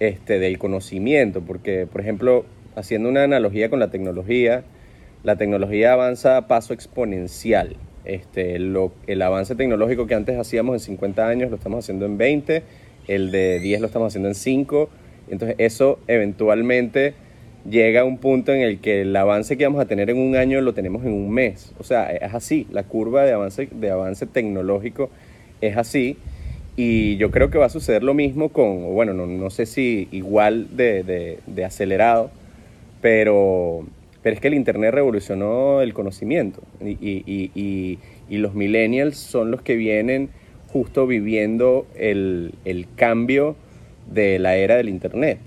este, 0.00 0.38
del 0.40 0.58
conocimiento, 0.58 1.40
porque, 1.42 1.86
por 1.86 2.00
ejemplo, 2.00 2.44
haciendo 2.74 3.08
una 3.08 3.22
analogía 3.22 3.70
con 3.70 3.78
la 3.78 3.90
tecnología, 3.90 4.64
la 5.22 5.36
tecnología 5.36 5.92
avanza 5.92 6.36
a 6.36 6.48
paso 6.48 6.74
exponencial. 6.74 7.76
Este, 8.04 8.58
lo, 8.58 8.92
el 9.06 9.22
avance 9.22 9.54
tecnológico 9.54 10.06
que 10.06 10.14
antes 10.14 10.38
hacíamos 10.38 10.74
en 10.74 10.80
50 10.80 11.28
años 11.28 11.50
lo 11.50 11.56
estamos 11.56 11.84
haciendo 11.84 12.06
en 12.06 12.16
20, 12.16 12.62
el 13.06 13.30
de 13.30 13.60
10 13.60 13.82
lo 13.82 13.86
estamos 13.86 14.08
haciendo 14.08 14.28
en 14.28 14.34
5. 14.34 14.88
Entonces 15.30 15.56
eso 15.58 15.98
eventualmente 16.06 17.14
llega 17.68 18.02
a 18.02 18.04
un 18.04 18.18
punto 18.18 18.52
en 18.52 18.60
el 18.62 18.80
que 18.80 19.02
el 19.02 19.14
avance 19.14 19.56
que 19.56 19.64
vamos 19.64 19.80
a 19.80 19.86
tener 19.86 20.10
en 20.10 20.18
un 20.18 20.36
año 20.36 20.60
lo 20.60 20.74
tenemos 20.74 21.04
en 21.04 21.12
un 21.12 21.30
mes. 21.30 21.72
O 21.78 21.84
sea, 21.84 22.10
es 22.10 22.34
así, 22.34 22.66
la 22.70 22.84
curva 22.84 23.24
de 23.24 23.32
avance, 23.32 24.26
tecnológico 24.26 25.10
es 25.60 25.76
así. 25.76 26.16
Y 26.76 27.16
yo 27.16 27.30
creo 27.30 27.50
que 27.50 27.58
va 27.58 27.66
a 27.66 27.70
suceder 27.70 28.02
lo 28.02 28.14
mismo 28.14 28.48
con, 28.50 28.94
bueno, 28.94 29.12
no, 29.12 29.26
no 29.26 29.50
sé 29.50 29.66
si 29.66 30.08
igual 30.12 30.76
de, 30.76 31.38
de, 31.46 31.64
acelerado, 31.64 32.30
pero 33.02 33.84
pero 34.22 34.34
es 34.34 34.40
que 34.40 34.48
el 34.48 34.54
Internet 34.54 34.92
revolucionó 34.92 35.80
el 35.80 35.94
conocimiento 35.94 36.60
y, 36.80 37.98
los 38.28 38.54
millennials 38.54 39.16
son 39.16 39.50
los 39.50 39.60
que 39.62 39.76
vienen 39.76 40.30
justo 40.68 41.06
viviendo 41.06 41.86
el, 41.96 42.52
cambio 42.96 43.56
de 44.10 44.38
la 44.38 44.56
era 44.56 44.76
del 44.76 44.88
Internet. 44.88 45.38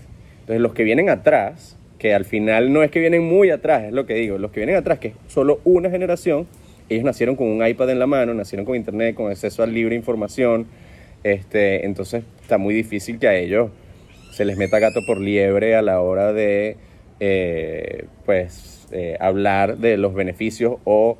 Entonces 0.41 0.61
los 0.61 0.73
que 0.73 0.83
vienen 0.83 1.09
atrás, 1.09 1.77
que 1.99 2.13
al 2.13 2.25
final 2.25 2.73
no 2.73 2.83
es 2.83 2.91
que 2.91 2.99
vienen 2.99 3.23
muy 3.23 3.49
atrás, 3.49 3.83
es 3.83 3.93
lo 3.93 4.05
que 4.05 4.15
digo, 4.15 4.37
los 4.37 4.51
que 4.51 4.59
vienen 4.59 4.75
atrás, 4.75 4.99
que 4.99 5.09
es 5.09 5.13
solo 5.27 5.59
una 5.63 5.89
generación, 5.89 6.47
ellos 6.89 7.05
nacieron 7.05 7.35
con 7.35 7.47
un 7.47 7.65
iPad 7.65 7.89
en 7.91 7.99
la 7.99 8.07
mano, 8.07 8.33
nacieron 8.33 8.65
con 8.65 8.75
Internet, 8.75 9.15
con 9.15 9.31
acceso 9.31 9.63
a 9.63 9.67
libre 9.67 9.95
información, 9.95 10.67
este, 11.23 11.85
entonces 11.85 12.23
está 12.41 12.57
muy 12.57 12.73
difícil 12.73 13.19
que 13.19 13.27
a 13.27 13.35
ellos 13.35 13.69
se 14.31 14.45
les 14.45 14.57
meta 14.57 14.79
gato 14.79 15.01
por 15.05 15.21
liebre 15.21 15.75
a 15.75 15.81
la 15.81 16.01
hora 16.01 16.33
de 16.33 16.75
eh, 17.19 18.05
pues, 18.25 18.87
eh, 18.91 19.15
hablar 19.19 19.77
de 19.77 19.95
los 19.97 20.13
beneficios 20.13 20.77
o 20.83 21.17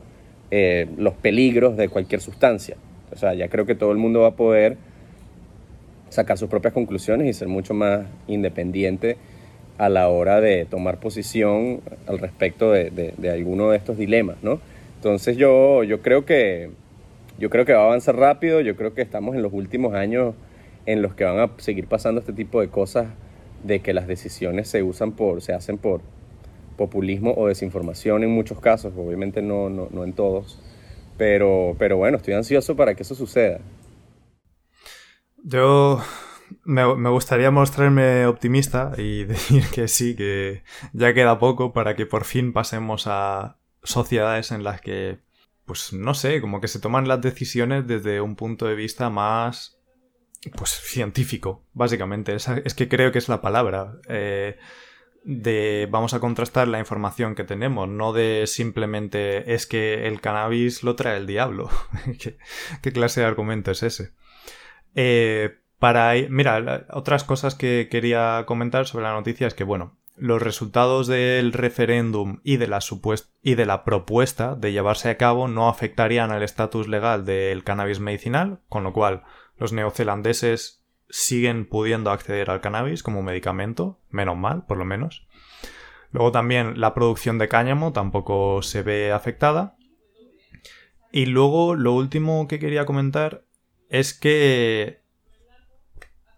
eh, 0.52 0.88
los 0.98 1.14
peligros 1.14 1.78
de 1.78 1.90
cualquier 1.90 2.22
sustancia. 2.22 2.76
O 3.12 3.16
sea, 3.16 3.34
ya 3.36 3.48
creo 3.48 3.66
que 3.66 3.76
todo 3.76 3.92
el 3.92 3.98
mundo 3.98 4.22
va 4.22 4.30
a 4.30 4.36
poder 4.36 4.78
sacar 6.14 6.38
sus 6.38 6.50
propias 6.50 6.74
conclusiones 6.74 7.28
y 7.28 7.34
ser 7.34 7.48
mucho 7.48 7.74
más 7.74 8.06
independiente 8.28 9.18
a 9.78 9.90
la 9.90 10.08
hora 10.08 10.40
de 10.40 10.66
tomar 10.66 11.00
posición 11.00 11.82
al 12.08 12.20
respecto 12.20 12.72
de, 12.72 12.90
de, 13.18 13.30
alguno 13.32 13.72
de 13.72 13.78
estos 13.78 13.98
dilemas, 13.98 14.38
¿no? 14.44 14.60
Entonces 14.96 15.36
yo, 15.36 15.84
yo, 15.84 16.02
creo 16.02 16.26
que, 16.26 16.70
yo 17.40 17.50
creo 17.50 17.66
que 17.66 17.74
va 17.74 17.82
a 17.82 17.86
avanzar 17.86 18.16
rápido, 18.16 18.62
yo 18.62 18.76
creo 18.76 18.94
que 18.94 19.02
estamos 19.02 19.36
en 19.36 19.42
los 19.42 19.52
últimos 19.52 19.96
años 19.96 20.36
en 20.86 21.02
los 21.02 21.14
que 21.16 21.24
van 21.24 21.40
a 21.40 21.52
seguir 21.58 21.88
pasando 21.88 22.22
este 22.22 22.34
tipo 22.34 22.62
de 22.62 22.68
cosas 22.68 23.08
de 23.64 23.80
que 23.80 23.94
las 23.94 24.08
decisiones 24.08 24.68
se 24.68 24.84
usan 24.84 25.14
por, 25.14 25.42
se 25.42 25.54
hacen 25.54 25.78
por 25.78 26.02
populismo 26.78 27.34
o 27.36 27.48
desinformación 27.48 28.24
en 28.24 28.30
muchos 28.30 28.60
casos, 28.60 28.94
obviamente 28.98 29.42
no, 29.42 29.70
no, 29.70 30.04
en 30.04 30.14
todos, 30.14 30.60
pero, 31.18 31.76
pero 31.80 31.98
bueno, 31.98 32.18
estoy 32.18 32.34
ansioso 32.34 32.76
para 32.76 32.96
que 32.96 33.04
eso 33.04 33.16
suceda. 33.16 33.60
Yo 35.44 36.02
me, 36.64 37.10
gustaría 37.10 37.52
mostrarme 37.52 38.26
optimista 38.26 38.94
y 38.98 39.24
decir 39.26 39.66
que 39.74 39.88
sí, 39.88 40.16
que 40.16 40.64
ya 40.94 41.14
queda 41.14 41.40
poco 41.40 41.74
para 41.74 41.96
que 41.96 42.06
por 42.06 42.26
fin 42.26 42.54
pasemos 42.54 43.06
a 43.08 43.58
sociedades 43.84 44.52
en 44.52 44.64
las 44.64 44.82
que, 44.82 45.20
pues 45.66 45.94
no 45.94 46.14
sé, 46.14 46.42
como 46.42 46.62
que 46.62 46.68
se 46.68 46.80
toman 46.80 47.08
las 47.08 47.22
decisiones 47.22 47.86
desde 47.88 48.22
un 48.22 48.36
punto 48.36 48.66
de 48.66 48.76
vista 48.76 49.10
más 49.10 49.78
pues 50.56 50.72
científico, 50.72 51.64
básicamente. 51.74 52.36
Es, 52.36 52.74
que 52.74 52.90
creo 52.90 53.12
que 53.12 53.20
es 53.20 53.30
la 53.30 53.42
palabra. 53.42 53.94
Eh, 54.08 54.58
de 55.24 55.88
vamos 55.90 56.14
a 56.14 56.20
contrastar 56.20 56.68
la 56.68 56.80
información 56.80 57.34
que 57.34 57.46
tenemos, 57.46 57.88
no 57.88 58.12
de 58.12 58.46
simplemente 58.46 59.54
es 59.54 59.66
que 59.66 60.06
el 60.08 60.20
cannabis 60.20 60.84
lo 60.84 60.96
trae 60.96 61.18
el 61.18 61.28
diablo. 61.28 61.70
¿Qué, 62.82 62.92
clase 62.92 63.22
de 63.22 63.28
argumento 63.28 63.72
es 63.72 63.84
ese? 63.84 64.12
Eh, 64.96 65.58
para 65.80 66.14
mira, 66.30 66.86
otras 66.92 67.24
cosas 67.24 67.56
que 67.56 67.88
quería 67.92 68.44
comentar 68.48 68.88
sobre 68.88 69.04
la 69.04 69.14
noticia 69.14 69.48
es 69.48 69.54
que, 69.54 69.64
bueno, 69.64 69.98
los 70.16 70.42
resultados 70.42 71.08
del 71.08 71.54
referéndum 71.54 72.40
y 72.44 72.58
de 72.58 72.68
la 72.68 72.80
y 73.42 73.56
de 73.56 73.66
la 73.66 73.84
propuesta 73.84 74.56
de 74.56 74.72
llevarse 74.72 75.10
a 75.10 75.18
cabo 75.18 75.48
no 75.48 75.68
afectarían 75.68 76.32
al 76.32 76.44
estatus 76.44 76.88
legal 76.88 77.26
del 77.26 77.64
cannabis 77.64 78.00
medicinal, 78.00 78.60
con 78.70 78.84
lo 78.84 78.94
cual 78.94 79.24
los 79.58 79.74
neozelandeses 79.74 80.84
siguen 81.10 81.68
pudiendo 81.68 82.12
acceder 82.12 82.50
al 82.50 82.62
cannabis 82.62 83.04
como 83.04 83.22
medicamento, 83.22 84.00
menos 84.10 84.38
mal, 84.38 84.66
por 84.66 84.78
lo 84.78 84.86
menos. 84.86 85.28
Luego 86.12 86.32
también 86.32 86.80
la 86.80 86.94
producción 86.94 87.40
de 87.40 87.50
cáñamo 87.50 87.92
tampoco 87.92 88.62
se 88.62 88.84
ve 88.84 89.12
afectada. 89.12 89.76
Y 91.12 91.26
luego 91.26 91.76
lo 91.76 91.94
último 91.94 92.48
que 92.48 92.60
quería 92.60 92.86
comentar 92.86 93.44
es 93.90 94.14
que 94.14 95.04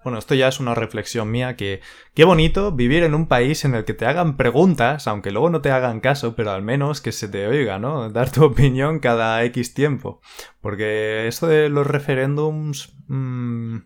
bueno, 0.06 0.20
esto 0.20 0.36
ya 0.36 0.48
es 0.48 0.60
una 0.60 0.76
reflexión 0.76 1.32
mía 1.32 1.56
que 1.56 1.82
qué 2.14 2.26
bonito 2.26 2.72
vivir 2.72 3.02
en 3.02 3.16
un 3.16 3.28
país 3.28 3.66
en 3.66 3.74
el 3.74 3.86
que 3.86 3.96
te 3.96 4.06
hagan 4.06 4.38
preguntas, 4.38 5.08
aunque 5.08 5.32
luego 5.32 5.50
no 5.50 5.62
te 5.62 5.72
hagan 5.72 6.00
caso, 6.00 6.36
pero 6.36 6.52
al 6.52 6.62
menos 6.62 7.02
que 7.02 7.12
se 7.12 7.28
te 7.28 7.48
oiga, 7.48 7.80
¿no? 7.80 8.12
Dar 8.12 8.32
tu 8.32 8.44
opinión 8.46 9.00
cada 9.00 9.44
X 9.46 9.74
tiempo. 9.74 10.22
Porque 10.62 11.28
esto 11.28 11.48
de 11.48 11.70
los 11.70 11.88
referéndums... 11.88 12.94
Mmm, 13.08 13.78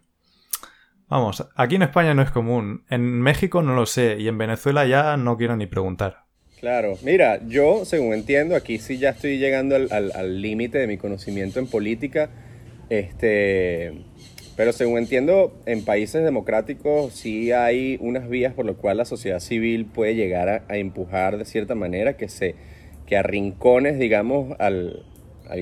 vamos, 1.08 1.48
aquí 1.56 1.76
en 1.76 1.84
España 1.84 2.14
no 2.14 2.22
es 2.22 2.32
común, 2.32 2.84
en 2.90 3.22
México 3.22 3.62
no 3.62 3.74
lo 3.74 3.86
sé 3.86 4.18
y 4.20 4.28
en 4.28 4.38
Venezuela 4.38 4.86
ya 4.86 5.16
no 5.16 5.38
quiero 5.38 5.56
ni 5.56 5.68
preguntar. 5.68 6.26
Claro, 6.60 6.96
mira, 7.02 7.40
yo 7.48 7.86
según 7.86 8.14
entiendo, 8.14 8.58
aquí 8.58 8.78
sí 8.78 8.98
ya 8.98 9.12
estoy 9.12 9.38
llegando 9.38 9.78
al 9.78 10.42
límite 10.42 10.80
de 10.80 10.88
mi 10.88 10.98
conocimiento 10.98 11.60
en 11.60 11.68
política. 11.68 12.30
Este, 12.90 13.94
pero 14.60 14.74
según 14.74 14.98
entiendo, 14.98 15.54
en 15.66 15.86
países 15.86 16.22
democráticos 16.22 17.14
sí 17.14 17.54
hay 17.54 17.98
unas 18.02 18.28
vías 18.28 18.54
por 18.54 18.66
las 18.66 18.76
cuales 18.76 18.98
la 18.98 19.06
sociedad 19.06 19.40
civil 19.40 19.86
puede 19.86 20.16
llegar 20.16 20.64
a, 20.68 20.78
empujar 20.78 21.38
de 21.38 21.46
cierta 21.46 21.76
manera 21.76 22.18
que 22.18 22.28
se 22.28 22.56
que 23.06 23.16
arrincones, 23.16 23.98
digamos, 23.98 24.56
al, 24.60 25.06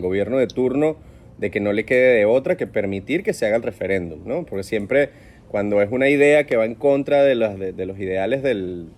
gobierno 0.02 0.38
de 0.38 0.48
turno 0.48 0.98
de 1.38 1.52
que 1.52 1.60
no 1.60 1.74
le 1.74 1.86
quede 1.86 2.18
de 2.18 2.26
otra 2.26 2.58
que 2.58 2.66
permitir 2.66 3.22
que 3.22 3.34
se 3.34 3.46
haga 3.46 3.58
el 3.58 3.62
referéndum, 3.62 4.20
¿no? 4.26 4.48
Porque 4.48 4.64
siempre 4.64 5.10
cuando 5.48 5.80
es 5.84 5.92
una 5.92 6.10
idea 6.10 6.46
que 6.46 6.58
va 6.58 6.66
en 6.66 6.74
contra 6.74 7.24
de 7.24 7.36
los, 7.36 7.60
de, 7.60 7.86
los 7.86 8.00
ideales 8.00 8.42
del, 8.42 8.90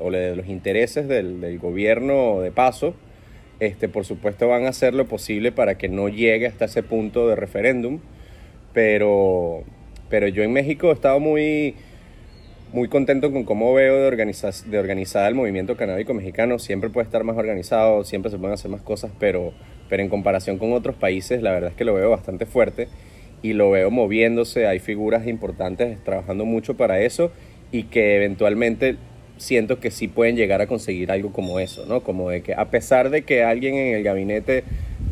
o 0.00 0.10
de 0.10 0.36
los 0.36 0.46
intereses 0.46 1.08
del, 1.08 1.40
del, 1.40 1.58
gobierno 1.58 2.40
de 2.40 2.52
paso, 2.52 2.94
este, 3.60 3.88
por 3.88 4.04
supuesto 4.04 4.48
van 4.48 4.66
a 4.66 4.68
hacer 4.70 4.94
lo 4.94 5.06
posible 5.06 5.52
para 5.52 5.76
que 5.76 5.88
no 5.88 6.08
llegue 6.08 6.46
hasta 6.46 6.66
ese 6.66 6.82
punto 6.82 7.28
de 7.28 7.36
referéndum 7.36 8.00
pero, 8.72 9.64
pero 10.08 10.28
yo 10.28 10.42
en 10.42 10.52
México 10.52 10.90
he 10.90 10.92
estado 10.92 11.20
muy, 11.20 11.74
muy 12.72 12.88
contento 12.88 13.32
con 13.32 13.44
cómo 13.44 13.74
veo 13.74 13.96
de, 13.96 14.06
organizar, 14.06 14.54
de 14.54 14.78
organizar 14.78 15.28
el 15.28 15.34
movimiento 15.34 15.76
canábico 15.76 16.14
mexicano. 16.14 16.58
Siempre 16.58 16.90
puede 16.90 17.06
estar 17.06 17.24
más 17.24 17.36
organizado, 17.36 18.04
siempre 18.04 18.30
se 18.30 18.38
pueden 18.38 18.54
hacer 18.54 18.70
más 18.70 18.82
cosas, 18.82 19.10
pero, 19.18 19.52
pero 19.88 20.02
en 20.02 20.08
comparación 20.08 20.58
con 20.58 20.72
otros 20.72 20.96
países, 20.96 21.42
la 21.42 21.50
verdad 21.50 21.70
es 21.70 21.76
que 21.76 21.84
lo 21.84 21.94
veo 21.94 22.10
bastante 22.10 22.46
fuerte 22.46 22.88
y 23.42 23.54
lo 23.54 23.70
veo 23.70 23.90
moviéndose. 23.90 24.66
Hay 24.66 24.78
figuras 24.78 25.26
importantes 25.26 25.98
trabajando 26.04 26.44
mucho 26.44 26.76
para 26.76 27.00
eso 27.00 27.32
y 27.72 27.84
que 27.84 28.16
eventualmente 28.16 28.96
siento 29.38 29.80
que 29.80 29.90
sí 29.90 30.08
pueden 30.08 30.36
llegar 30.36 30.60
a 30.60 30.66
conseguir 30.66 31.10
algo 31.10 31.32
como 31.32 31.60
eso, 31.60 31.86
¿no? 31.86 32.02
Como 32.02 32.30
de 32.30 32.42
que 32.42 32.54
a 32.54 32.66
pesar 32.66 33.10
de 33.10 33.22
que 33.22 33.42
alguien 33.42 33.74
en 33.74 33.94
el 33.94 34.02
gabinete 34.02 34.64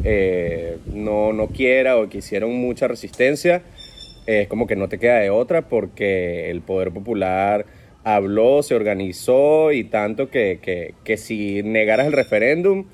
eh, 0.04 0.78
no, 0.92 1.32
no 1.32 1.48
quiera 1.48 1.96
o 1.96 2.08
que 2.08 2.18
hicieron 2.18 2.54
mucha 2.54 2.88
resistencia, 2.88 3.62
es 4.26 4.48
como 4.48 4.66
que 4.66 4.76
no 4.76 4.88
te 4.88 4.98
queda 4.98 5.18
de 5.20 5.30
otra 5.30 5.62
porque 5.62 6.50
el 6.50 6.60
poder 6.60 6.90
popular 6.90 7.66
habló, 8.04 8.62
se 8.62 8.74
organizó 8.74 9.72
y 9.72 9.82
tanto 9.84 10.30
que, 10.30 10.94
que, 11.02 11.16
si 11.16 11.62
negaras 11.64 12.06
el 12.06 12.12
referéndum, 12.12 12.84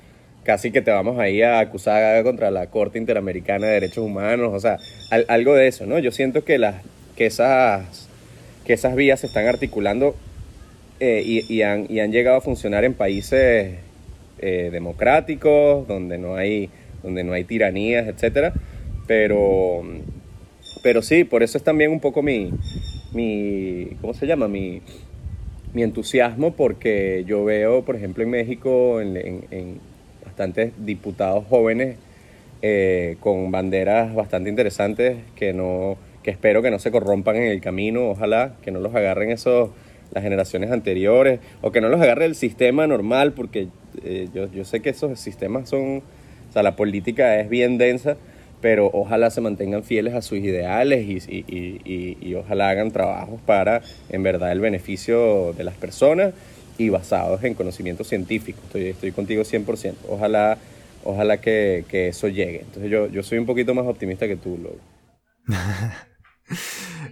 casi 0.43 0.71
que 0.71 0.81
te 0.81 0.89
vamos 0.89 1.19
ahí 1.19 1.43
a 1.43 1.59
acusar 1.59 2.23
contra 2.23 2.49
la 2.49 2.67
Corte 2.67 2.97
Interamericana 2.97 3.67
de 3.67 3.73
Derechos 3.73 4.03
Humanos, 4.03 4.51
o 4.53 4.59
sea, 4.59 4.79
algo 5.27 5.53
de 5.53 5.67
eso, 5.67 5.85
¿no? 5.85 5.99
Yo 5.99 6.11
siento 6.11 6.43
que, 6.43 6.57
las, 6.57 6.77
que, 7.15 7.27
esas, 7.27 8.09
que 8.65 8.73
esas 8.73 8.95
vías 8.95 9.19
se 9.19 9.27
están 9.27 9.45
articulando 9.45 10.15
eh, 10.99 11.21
y, 11.25 11.61
han, 11.61 11.85
y, 11.89 11.99
han, 11.99 12.11
llegado 12.11 12.37
a 12.37 12.41
funcionar 12.41 12.83
en 12.83 12.93
países 12.93 13.75
eh, 14.39 14.69
democráticos, 14.71 15.87
donde 15.87 16.17
no 16.17 16.35
hay, 16.35 16.69
donde 17.01 17.23
no 17.23 17.33
hay 17.33 17.43
tiranías, 17.43 18.07
etcétera, 18.07 18.53
pero 19.07 19.83
pero 20.83 21.01
sí, 21.01 21.23
por 21.23 21.43
eso 21.43 21.57
es 21.57 21.63
también 21.63 21.91
un 21.91 22.01
poco 22.01 22.21
mi, 22.21 22.51
¿cómo 24.01 24.13
se 24.13 24.27
llama? 24.27 24.49
Mi, 24.49 24.81
mi 25.73 25.81
entusiasmo 25.81 26.53
porque 26.53 27.23
yo 27.25 27.45
veo, 27.45 27.83
por 27.83 27.95
ejemplo, 27.95 28.23
en 28.23 28.29
México, 28.29 29.01
en, 29.01 29.79
bastantes 30.25 30.73
diputados 30.85 31.45
jóvenes 31.47 31.97
eh, 32.61 33.17
con 33.19 33.51
banderas 33.51 34.13
bastante 34.15 34.49
interesantes 34.49 35.17
que 35.35 35.53
no 35.53 35.95
que 36.23 36.31
espero 36.31 36.61
que 36.61 36.71
no 36.71 36.79
se 36.79 36.89
corrompan 36.91 37.35
en 37.35 37.43
el 37.43 37.61
camino, 37.61 38.09
ojalá 38.09 38.55
que 38.63 38.71
no 38.71 38.79
los 38.79 38.95
agarren 38.95 39.29
esos 39.29 39.69
las 40.13 40.23
generaciones 40.23 40.71
anteriores 40.71 41.39
o 41.61 41.71
que 41.71 41.81
no 41.81 41.89
los 41.89 42.01
agarre 42.01 42.25
el 42.25 42.35
sistema 42.35 42.87
normal 42.87 43.33
porque 43.33 43.67
eh, 44.03 44.29
yo, 44.33 44.51
yo 44.51 44.65
sé 44.65 44.81
que 44.81 44.89
esos 44.89 45.19
sistemas 45.19 45.69
son, 45.69 45.97
o 46.49 46.53
sea, 46.53 46.63
la 46.63 46.75
política 46.75 47.39
es 47.39 47.49
bien 47.49 47.77
densa 47.77 48.17
pero 48.63 48.89
ojalá 48.93 49.29
se 49.29 49.41
mantengan 49.41 49.83
fieles 49.83 50.13
a 50.13 50.21
sus 50.21 50.37
ideales 50.37 51.05
y, 51.05 52.35
ojalá 52.35 52.69
hagan 52.69 52.91
trabajos 52.91 53.41
para, 53.45 53.81
en 54.07 54.23
verdad, 54.23 54.53
el 54.53 54.61
beneficio 54.61 55.51
de 55.51 55.65
las 55.65 55.75
personas 55.75 56.33
y 56.77 56.87
basados 56.87 57.43
en 57.43 57.55
conocimiento 57.55 58.05
científico. 58.05 58.61
Estoy, 58.67 58.87
estoy 58.87 59.11
contigo 59.11 59.43
100%. 59.43 59.95
Ojalá, 60.07 60.57
ojalá 61.03 61.41
que, 61.41 61.83
eso 61.91 62.29
llegue. 62.29 62.61
Entonces 62.61 62.89
yo, 62.89 63.07
yo 63.07 63.21
soy 63.21 63.37
un 63.37 63.45
poquito 63.45 63.73
más 63.73 63.85
optimista 63.85 64.29
que 64.29 64.37
tú, 64.37 64.57
Lobo. 64.57 64.79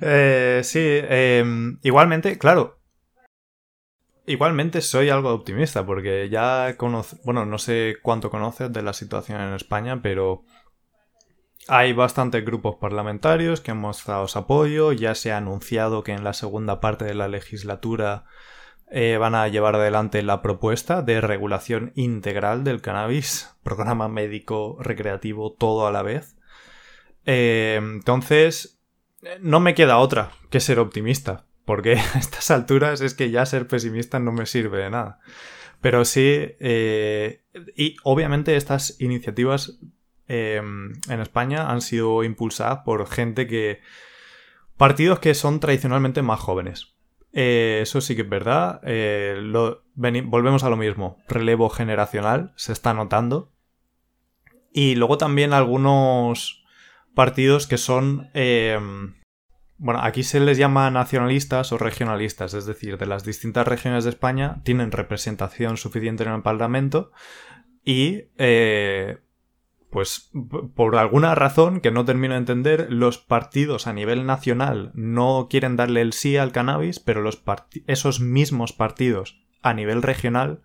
Eh, 0.02 0.62
sí, 0.64 0.80
em, 0.82 1.78
igualmente, 1.84 2.38
claro. 2.38 2.81
Igualmente 4.32 4.80
soy 4.80 5.10
algo 5.10 5.34
optimista 5.34 5.86
porque 5.86 6.30
ya 6.30 6.78
conozco, 6.78 7.18
bueno, 7.26 7.46
no 7.46 7.58
sé 7.58 7.98
cuánto 8.02 8.30
conoces 8.30 8.72
de 8.72 8.82
la 8.82 8.94
situación 8.94 9.42
en 9.42 9.54
España, 9.54 10.02
pero 10.02 10.46
hay 11.68 11.92
bastantes 11.92 12.46
grupos 12.46 12.78
parlamentarios 12.78 13.60
que 13.60 13.72
han 13.72 13.80
mostrado 13.80 14.30
su 14.30 14.40
apoyo, 14.40 14.94
ya 14.94 15.16
se 15.16 15.34
ha 15.34 15.38
anunciado 15.38 16.02
que 16.04 16.14
en 16.14 16.24
la 16.24 16.32
segunda 16.32 16.80
parte 16.80 17.04
de 17.04 17.14
la 17.14 17.28
legislatura 17.28 18.24
eh, 18.90 19.18
van 19.18 19.36
a 19.36 19.50
llevar 19.50 19.76
adelante 19.76 20.22
la 20.22 20.42
propuesta 20.42 21.02
de 21.02 21.20
regulación 21.20 21.92
integral 21.96 22.64
del 22.64 22.80
cannabis, 22.80 23.54
programa 23.64 24.08
médico, 24.08 24.78
recreativo, 24.80 25.52
todo 25.52 25.88
a 25.88 25.92
la 25.92 26.04
vez. 26.04 26.38
Eh, 27.26 27.80
entonces, 27.82 28.82
no 29.42 29.60
me 29.60 29.76
queda 29.76 29.98
otra 29.98 30.32
que 30.50 30.62
ser 30.62 30.80
optimista, 30.80 31.48
porque 31.72 31.96
a 32.14 32.20
estas 32.20 32.52
alturas 32.52 33.02
es 33.02 33.14
que 33.14 33.32
ya 33.32 33.46
ser 33.46 33.68
pesimista 33.68 34.20
no 34.20 34.32
me 34.32 34.46
sirve 34.46 34.80
de 34.80 34.90
nada. 34.90 35.20
Pero 35.80 36.06
sí, 36.06 36.22
eh, 36.60 37.44
y 37.76 37.96
obviamente 38.04 38.56
estas 38.56 39.00
iniciativas 39.00 39.80
Em, 40.34 40.94
en 41.10 41.20
España 41.20 41.72
han 41.72 41.82
sido 41.82 42.24
impulsadas 42.24 42.84
por 42.86 43.06
gente 43.06 43.48
que... 43.48 43.82
Partidos 44.78 45.20
que 45.20 45.34
son 45.34 45.60
tradicionalmente 45.60 46.22
más 46.22 46.40
jóvenes. 46.40 46.96
Eh, 47.34 47.80
eso 47.82 48.00
sí 48.00 48.16
que 48.16 48.22
es 48.22 48.30
verdad. 48.30 48.80
Eh, 48.86 49.36
volvemos 49.94 50.64
a 50.64 50.70
lo 50.70 50.78
mismo. 50.78 51.18
Relevo 51.28 51.68
generacional 51.68 52.54
se 52.56 52.72
está 52.72 52.94
notando. 52.94 53.52
Y 54.72 54.96
luego 54.96 55.18
también 55.18 55.52
algunos 55.52 56.64
partidos 57.14 57.68
que 57.68 57.78
son... 57.78 58.30
Bueno, 59.84 60.02
aquí 60.04 60.22
se 60.22 60.40
les 60.40 60.60
llama 60.60 60.92
nacionalistas 60.92 61.72
o 61.72 61.80
regionalistas, 61.80 62.54
es 62.54 62.68
decir, 62.68 63.00
de 63.00 63.08
las 63.08 63.26
distintas 63.26 63.68
regiones 63.68 64.04
de 64.04 64.12
España 64.12 64.62
tienen 64.64 64.92
representación 64.92 65.76
suficiente 65.76 66.22
en 66.24 66.30
el 66.30 66.44
Parlamento 66.44 67.12
y 67.84 68.26
eh, 68.38 69.18
pues 69.90 70.30
por 70.76 70.96
alguna 70.98 71.34
razón 71.34 71.82
que 71.82 71.90
no 71.90 72.06
termino 72.06 72.36
de 72.36 72.42
entender, 72.42 72.94
los 72.94 73.18
partidos 73.18 73.88
a 73.88 73.94
nivel 73.94 74.28
nacional 74.28 74.92
no 74.94 75.48
quieren 75.50 75.78
darle 75.78 76.02
el 76.02 76.14
sí 76.14 76.38
al 76.38 76.52
cannabis, 76.52 77.00
pero 77.00 77.22
los 77.22 77.42
esos 77.88 78.20
mismos 78.20 78.74
partidos 78.74 79.42
a 79.64 79.74
nivel 79.74 80.04
regional 80.04 80.62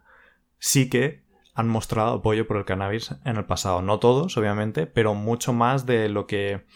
sí 0.59 0.91
que 0.91 1.25
han 1.55 1.69
mostrado 1.69 2.17
apoyo 2.17 2.47
por 2.47 2.59
el 2.59 2.67
cannabis 2.67 3.15
en 3.25 3.37
el 3.37 3.47
pasado. 3.47 3.81
No 3.81 3.99
todos, 3.99 4.37
obviamente, 4.37 4.87
pero 4.87 5.15
mucho 5.15 5.55
más 5.55 5.87
de 5.87 6.11
lo 6.11 6.27
que 6.27 6.67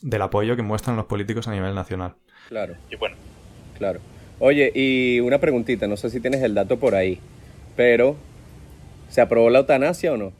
del 0.00 0.22
apoyo 0.22 0.56
que 0.56 0.62
muestran 0.62 0.96
los 0.96 1.06
políticos 1.06 1.48
a 1.48 1.52
nivel 1.52 1.74
nacional. 1.74 2.14
Claro. 2.48 2.74
Y 2.90 2.96
bueno. 2.96 3.16
Claro. 3.78 4.00
Oye, 4.38 4.72
y 4.74 5.20
una 5.20 5.38
preguntita, 5.38 5.86
no 5.86 5.96
sé 5.96 6.10
si 6.10 6.20
tienes 6.20 6.42
el 6.42 6.54
dato 6.54 6.78
por 6.78 6.94
ahí, 6.94 7.20
pero 7.76 8.16
¿se 9.08 9.20
aprobó 9.20 9.50
la 9.50 9.60
eutanasia 9.60 10.12
o 10.12 10.16
no? 10.16 10.32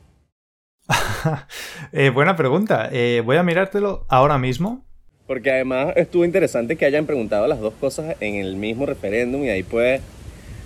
Eh, 1.92 2.10
buena 2.10 2.36
pregunta. 2.36 2.88
Eh, 2.92 3.22
voy 3.24 3.36
a 3.36 3.42
mirártelo 3.42 4.04
ahora 4.08 4.36
mismo. 4.36 4.84
Porque 5.26 5.50
además 5.50 5.94
estuvo 5.96 6.24
interesante 6.24 6.76
que 6.76 6.84
hayan 6.84 7.06
preguntado 7.06 7.46
las 7.46 7.60
dos 7.60 7.72
cosas 7.74 8.16
en 8.20 8.34
el 8.34 8.56
mismo 8.56 8.84
referéndum 8.84 9.42
y 9.44 9.48
ahí 9.48 9.62
puede, 9.62 10.00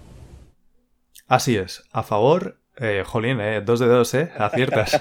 Así 1.26 1.56
es, 1.56 1.84
a 1.90 2.02
favor 2.02 2.60
eh, 2.76 3.02
jolín, 3.06 3.40
eh, 3.40 3.62
dos 3.62 3.80
de 3.80 3.86
dos, 3.86 4.12
¿eh? 4.12 4.30
Aciertas. 4.36 5.00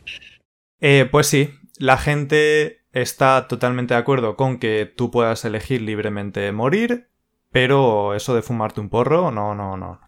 eh, 0.80 1.08
pues 1.10 1.26
sí, 1.26 1.54
la 1.78 1.96
gente 1.96 2.84
está 2.92 3.48
totalmente 3.48 3.94
de 3.94 4.00
acuerdo 4.00 4.36
con 4.36 4.58
que 4.58 4.92
tú 4.94 5.10
puedas 5.10 5.42
elegir 5.46 5.80
libremente 5.80 6.52
morir, 6.52 7.08
pero 7.50 8.14
eso 8.14 8.34
de 8.34 8.42
fumarte 8.42 8.82
un 8.82 8.90
porro, 8.90 9.30
no, 9.30 9.54
no, 9.54 9.78
no. 9.78 10.00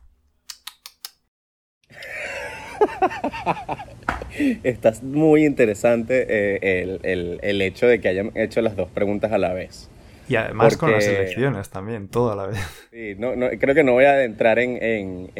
Está 4.62 4.92
muy 5.02 5.44
interesante 5.44 6.26
eh, 6.28 6.98
el, 7.02 7.62
hecho 7.62 7.86
de 7.86 8.00
que 8.00 8.08
hayan 8.08 8.32
hecho 8.34 8.60
las 8.62 8.76
dos 8.76 8.88
preguntas 8.90 9.32
a 9.32 9.38
la 9.38 9.52
vez. 9.52 9.88
Y 10.28 10.36
además 10.36 10.76
con 10.76 10.90
las 10.90 11.06
elecciones 11.06 11.68
también, 11.70 12.08
todo 12.08 12.32
a 12.32 12.36
la 12.36 12.46
vez. 12.46 12.58
Sí, 12.90 13.14
no, 13.18 13.32
creo 13.60 13.74
que 13.74 13.84
no 13.84 13.92
voy 13.92 14.04
a 14.04 14.12
adentrar 14.12 14.58
en, 14.58 15.30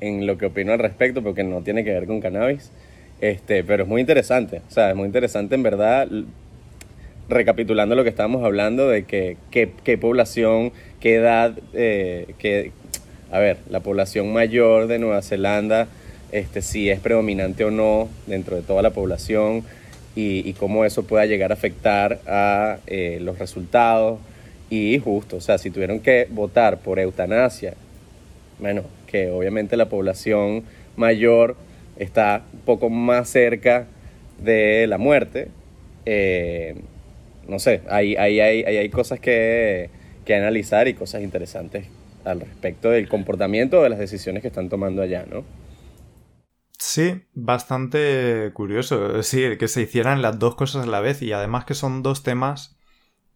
en 0.00 0.26
lo 0.26 0.38
que 0.38 0.46
opino 0.46 0.72
al 0.72 0.78
respecto, 0.78 1.22
porque 1.22 1.42
no 1.42 1.62
tiene 1.62 1.84
que 1.84 1.92
ver 1.92 2.06
con 2.06 2.20
cannabis. 2.20 2.70
Este, 3.20 3.64
pero 3.64 3.82
es 3.82 3.88
muy 3.88 4.00
interesante, 4.00 4.62
o 4.68 4.70
sea, 4.70 4.90
es 4.90 4.96
muy 4.96 5.06
interesante 5.06 5.56
en 5.56 5.64
verdad, 5.64 6.08
recapitulando 7.28 7.96
lo 7.96 8.04
que 8.04 8.10
estábamos 8.10 8.44
hablando 8.44 8.88
de 8.88 9.04
que 9.04 9.36
qué 9.50 9.98
población, 9.98 10.72
qué 11.00 11.16
edad, 11.16 11.58
eh, 11.72 12.34
que, 12.38 12.70
a 13.32 13.40
ver, 13.40 13.58
la 13.70 13.80
población 13.80 14.32
mayor 14.32 14.86
de 14.86 15.00
Nueva 15.00 15.20
Zelanda, 15.22 15.88
este, 16.32 16.62
si 16.62 16.90
es 16.90 17.00
predominante 17.00 17.64
o 17.64 17.70
no 17.70 18.08
dentro 18.26 18.56
de 18.56 18.62
toda 18.62 18.82
la 18.82 18.90
población 18.90 19.64
y, 20.14 20.52
cómo 20.54 20.84
eso 20.84 21.04
pueda 21.04 21.26
llegar 21.26 21.52
a 21.52 21.54
afectar 21.54 22.20
a 22.26 22.78
eh, 22.88 23.18
los 23.20 23.38
resultados. 23.38 24.18
Y 24.68 24.98
justo, 24.98 25.36
o 25.36 25.40
sea, 25.40 25.58
si 25.58 25.70
tuvieron 25.70 26.00
que 26.00 26.26
votar 26.28 26.78
por 26.78 26.98
eutanasia, 26.98 27.74
bueno, 28.58 28.82
que 29.06 29.30
obviamente 29.30 29.76
la 29.76 29.88
población 29.88 30.64
mayor 30.96 31.56
está 31.96 32.42
un 32.52 32.60
poco 32.60 32.90
más 32.90 33.28
cerca 33.28 33.86
de 34.38 34.86
la 34.88 34.98
muerte. 34.98 35.48
Eh, 36.04 36.74
no 37.46 37.58
sé, 37.58 37.80
hay, 37.88 38.16
hay, 38.16 38.40
hay, 38.40 38.64
hay 38.64 38.88
cosas 38.88 39.20
que, 39.20 39.88
que, 40.24 40.34
analizar 40.34 40.88
y 40.88 40.94
cosas 40.94 41.22
interesantes 41.22 41.86
al 42.24 42.40
respecto 42.40 42.90
del 42.90 43.08
comportamiento 43.08 43.82
de 43.82 43.88
las 43.88 43.98
decisiones 43.98 44.42
que 44.42 44.48
están 44.48 44.68
tomando 44.68 45.00
allá, 45.00 45.24
¿no? 45.30 45.44
Sí, 46.78 47.26
bastante 47.34 48.52
curioso. 48.54 49.22
Sí, 49.22 49.56
que 49.58 49.68
se 49.68 49.82
hicieran 49.82 50.22
las 50.22 50.38
dos 50.38 50.54
cosas 50.54 50.84
a 50.84 50.88
la 50.88 51.00
vez 51.00 51.22
y 51.22 51.32
además 51.32 51.64
que 51.64 51.74
son 51.74 52.02
dos 52.02 52.22
temas 52.22 52.76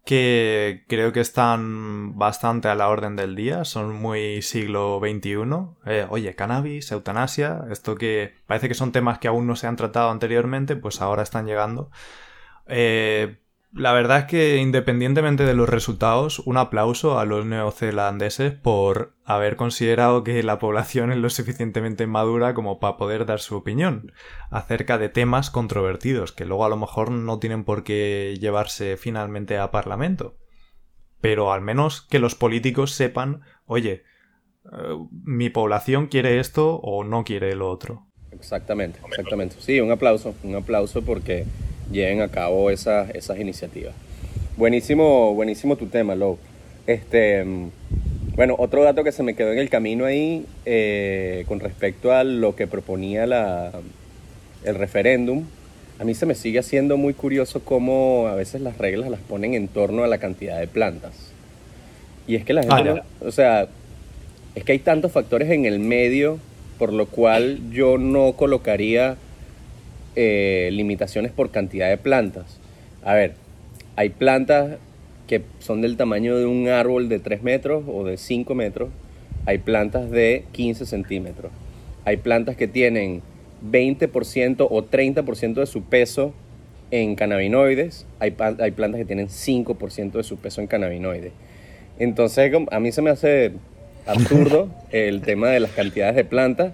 que 0.04 0.84
creo 0.88 1.12
que 1.12 1.20
están 1.20 2.18
bastante 2.18 2.68
a 2.68 2.74
la 2.76 2.88
orden 2.88 3.16
del 3.16 3.36
día, 3.36 3.64
son 3.64 3.94
muy 3.94 4.42
siglo 4.42 5.00
XXI. 5.00 5.78
Eh, 5.86 6.06
oye, 6.10 6.34
cannabis, 6.36 6.92
eutanasia, 6.92 7.66
esto 7.70 7.96
que 7.96 8.34
parece 8.46 8.68
que 8.68 8.74
son 8.74 8.92
temas 8.92 9.18
que 9.18 9.28
aún 9.28 9.46
no 9.46 9.56
se 9.56 9.66
han 9.68 9.76
tratado 9.76 10.10
anteriormente, 10.10 10.76
pues 10.76 11.00
ahora 11.00 11.22
están 11.24 11.46
llegando. 11.46 11.90
Eh, 12.66 13.41
la 13.74 13.92
verdad 13.92 14.18
es 14.20 14.24
que 14.26 14.56
independientemente 14.58 15.44
de 15.44 15.54
los 15.54 15.68
resultados, 15.68 16.40
un 16.40 16.58
aplauso 16.58 17.18
a 17.18 17.24
los 17.24 17.46
neozelandeses 17.46 18.52
por 18.52 19.14
haber 19.24 19.56
considerado 19.56 20.24
que 20.24 20.42
la 20.42 20.58
población 20.58 21.10
es 21.10 21.18
lo 21.18 21.30
suficientemente 21.30 22.06
madura 22.06 22.52
como 22.52 22.80
para 22.80 22.98
poder 22.98 23.24
dar 23.24 23.40
su 23.40 23.56
opinión 23.56 24.12
acerca 24.50 24.98
de 24.98 25.08
temas 25.08 25.50
controvertidos, 25.50 26.32
que 26.32 26.44
luego 26.44 26.66
a 26.66 26.68
lo 26.68 26.76
mejor 26.76 27.10
no 27.10 27.38
tienen 27.38 27.64
por 27.64 27.82
qué 27.82 28.36
llevarse 28.38 28.98
finalmente 28.98 29.56
a 29.56 29.70
Parlamento. 29.70 30.36
Pero 31.22 31.52
al 31.52 31.62
menos 31.62 32.02
que 32.02 32.18
los 32.18 32.34
políticos 32.34 32.92
sepan, 32.92 33.40
oye, 33.64 34.02
eh, 34.70 34.96
mi 35.24 35.48
población 35.48 36.08
quiere 36.08 36.40
esto 36.40 36.76
o 36.76 37.04
no 37.04 37.24
quiere 37.24 37.54
lo 37.54 37.70
otro. 37.70 38.06
Exactamente, 38.32 38.98
exactamente. 39.06 39.56
Sí, 39.60 39.80
un 39.80 39.92
aplauso, 39.92 40.34
un 40.42 40.56
aplauso 40.56 41.02
porque 41.02 41.46
lleven 41.90 42.20
a 42.20 42.28
cabo 42.28 42.70
esas, 42.70 43.10
esas 43.14 43.38
iniciativas. 43.38 43.94
Buenísimo, 44.56 45.34
buenísimo 45.34 45.76
tu 45.76 45.86
tema, 45.86 46.14
Low. 46.14 46.38
Este, 46.86 47.44
bueno, 48.36 48.56
otro 48.58 48.82
dato 48.82 49.04
que 49.04 49.12
se 49.12 49.22
me 49.22 49.34
quedó 49.34 49.52
en 49.52 49.58
el 49.58 49.70
camino 49.70 50.04
ahí 50.04 50.46
eh, 50.64 51.44
con 51.48 51.60
respecto 51.60 52.12
a 52.12 52.24
lo 52.24 52.54
que 52.56 52.66
proponía 52.66 53.26
la, 53.26 53.72
el 54.64 54.74
referéndum, 54.74 55.44
a 55.98 56.04
mí 56.04 56.14
se 56.14 56.26
me 56.26 56.34
sigue 56.34 56.58
haciendo 56.58 56.96
muy 56.96 57.14
curioso 57.14 57.64
cómo 57.64 58.26
a 58.28 58.34
veces 58.34 58.60
las 58.60 58.78
reglas 58.78 59.10
las 59.10 59.20
ponen 59.20 59.54
en 59.54 59.68
torno 59.68 60.04
a 60.04 60.06
la 60.06 60.18
cantidad 60.18 60.58
de 60.58 60.66
plantas. 60.66 61.32
Y 62.26 62.36
es 62.36 62.44
que 62.44 62.52
la 62.52 62.62
gente, 62.62 63.00
ah, 63.00 63.04
o 63.20 63.30
sea, 63.30 63.68
es 64.54 64.64
que 64.64 64.72
hay 64.72 64.78
tantos 64.78 65.12
factores 65.12 65.50
en 65.50 65.64
el 65.64 65.78
medio 65.78 66.38
por 66.82 66.92
lo 66.92 67.06
cual 67.06 67.60
yo 67.70 67.96
no 67.96 68.32
colocaría 68.32 69.16
eh, 70.16 70.70
limitaciones 70.72 71.32
por 71.32 71.50
cantidad 71.50 71.88
de 71.88 71.96
plantas. 71.96 72.58
A 73.04 73.14
ver, 73.14 73.34
hay 73.96 74.10
plantas 74.10 74.78
que 75.26 75.42
son 75.58 75.80
del 75.80 75.96
tamaño 75.96 76.36
de 76.36 76.46
un 76.46 76.68
árbol 76.68 77.08
de 77.08 77.18
3 77.18 77.42
metros 77.42 77.84
o 77.86 78.04
de 78.04 78.16
5 78.16 78.54
metros. 78.54 78.90
Hay 79.46 79.58
plantas 79.58 80.10
de 80.10 80.44
15 80.52 80.86
centímetros. 80.86 81.50
Hay 82.04 82.18
plantas 82.18 82.56
que 82.56 82.68
tienen 82.68 83.22
20% 83.70 84.66
o 84.68 84.82
30% 84.84 85.54
de 85.54 85.66
su 85.66 85.82
peso 85.84 86.34
en 86.90 87.14
cannabinoides. 87.14 88.06
Hay, 88.18 88.34
hay 88.38 88.70
plantas 88.72 88.98
que 88.98 89.04
tienen 89.04 89.28
5% 89.28 90.12
de 90.12 90.22
su 90.22 90.36
peso 90.36 90.60
en 90.60 90.66
cannabinoides. 90.66 91.32
Entonces, 91.98 92.52
a 92.70 92.80
mí 92.80 92.92
se 92.92 93.02
me 93.02 93.10
hace 93.10 93.52
absurdo 94.06 94.68
el 94.90 95.22
tema 95.22 95.50
de 95.50 95.60
las 95.60 95.72
cantidades 95.72 96.16
de 96.16 96.24
plantas, 96.24 96.72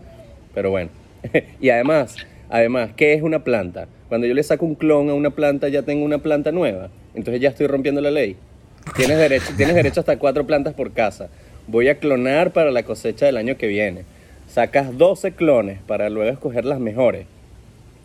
pero 0.54 0.70
bueno. 0.70 0.90
y 1.60 1.70
además, 1.70 2.16
Además, 2.50 2.90
¿qué 2.96 3.12
es 3.12 3.22
una 3.22 3.44
planta? 3.44 3.88
Cuando 4.08 4.26
yo 4.26 4.34
le 4.34 4.42
saco 4.42 4.64
un 4.64 4.74
clon 4.74 5.10
a 5.10 5.14
una 5.14 5.30
planta, 5.30 5.68
ya 5.68 5.82
tengo 5.82 6.04
una 6.04 6.18
planta 6.18 6.50
nueva. 6.50 6.88
Entonces 7.14 7.40
ya 7.42 7.50
estoy 7.50 7.66
rompiendo 7.66 8.00
la 8.00 8.10
ley. 8.10 8.36
Tienes 8.96 9.18
derecho, 9.18 9.52
tienes 9.56 9.74
derecho 9.74 10.00
hasta 10.00 10.18
cuatro 10.18 10.46
plantas 10.46 10.74
por 10.74 10.92
casa. 10.92 11.28
Voy 11.66 11.88
a 11.88 11.98
clonar 11.98 12.52
para 12.52 12.70
la 12.70 12.84
cosecha 12.84 13.26
del 13.26 13.36
año 13.36 13.56
que 13.58 13.66
viene. 13.66 14.04
Sacas 14.48 14.96
12 14.96 15.32
clones 15.32 15.80
para 15.86 16.08
luego 16.08 16.30
escoger 16.30 16.64
las 16.64 16.80
mejores. 16.80 17.26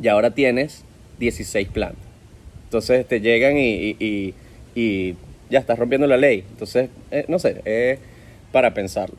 Y 0.02 0.10
ahora 0.10 0.32
tienes 0.32 0.84
16 1.20 1.70
plantas. 1.70 2.04
Entonces 2.66 3.08
te 3.08 3.22
llegan 3.22 3.56
y, 3.58 4.34
ya 5.50 5.60
estás 5.60 5.80
rompiendo 5.80 6.08
la 6.08 6.18
ley. 6.18 6.44
Entonces, 6.50 6.90
eh, 7.12 7.26
no 7.30 7.40
sé, 7.40 7.62
es 7.64 8.00
para 8.52 8.74
pensarlo. 8.74 9.16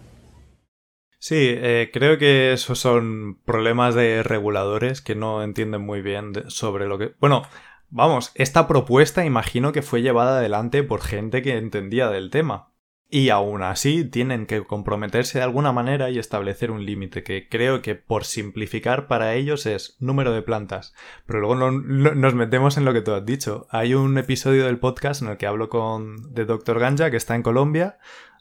Sí, 1.25 1.37
eh, 1.39 1.89
creo 1.91 2.19
que 2.19 2.53
esos 2.53 2.79
son 2.79 3.39
problemas 3.47 3.95
de 3.95 4.23
reguladores 4.23 5.01
que 5.01 5.15
no 5.15 5.43
entienden 5.43 5.81
muy 5.81 6.03
bien 6.03 6.35
sobre 6.49 6.87
lo 6.87 6.99
que... 6.99 7.15
Bueno, 7.19 7.45
vamos, 7.89 8.31
esta 8.35 8.69
propuesta 8.69 9.25
imagino 9.25 9.73
que 9.73 9.81
fue 9.81 10.03
llevada 10.03 10.37
adelante 10.37 10.83
por 10.83 11.01
gente 11.01 11.41
que 11.41 11.57
entendía 11.57 12.11
del 12.11 12.29
tema. 12.29 12.75
Y 13.09 13.31
aún 13.31 13.63
así 13.63 14.05
tienen 14.05 14.45
que 14.45 14.67
comprometerse 14.67 15.39
de 15.39 15.45
alguna 15.45 15.73
manera 15.73 16.11
y 16.11 16.19
establecer 16.19 16.71
un 16.71 16.85
límite 16.85 17.23
que 17.23 17.49
creo 17.49 17.81
que 17.81 17.95
por 17.95 18.27
simplificar 18.27 19.07
para 19.07 19.33
ellos 19.33 19.65
es 19.65 19.97
número 20.01 20.31
de 20.31 20.43
plantas. 20.43 20.93
Pero 21.25 21.41
luego 21.41 21.71
nos 21.71 22.35
metemos 22.35 22.77
en 22.77 22.85
lo 22.85 22.93
que 22.93 23.01
tú 23.01 23.15
has 23.15 23.25
dicho. 23.25 23.67
Hay 23.71 23.95
un 23.95 24.19
episodio 24.19 24.67
del 24.67 24.79
podcast 24.79 25.23
en 25.23 25.29
el 25.29 25.39
que 25.39 25.47
hablo 25.47 25.71
con 25.71 26.35
de 26.35 26.45
Dr. 26.45 26.79
Ganja 26.79 27.11
que 27.11 27.17
está 27.17 27.35
en 27.35 27.43
Colombia. 27.43 27.97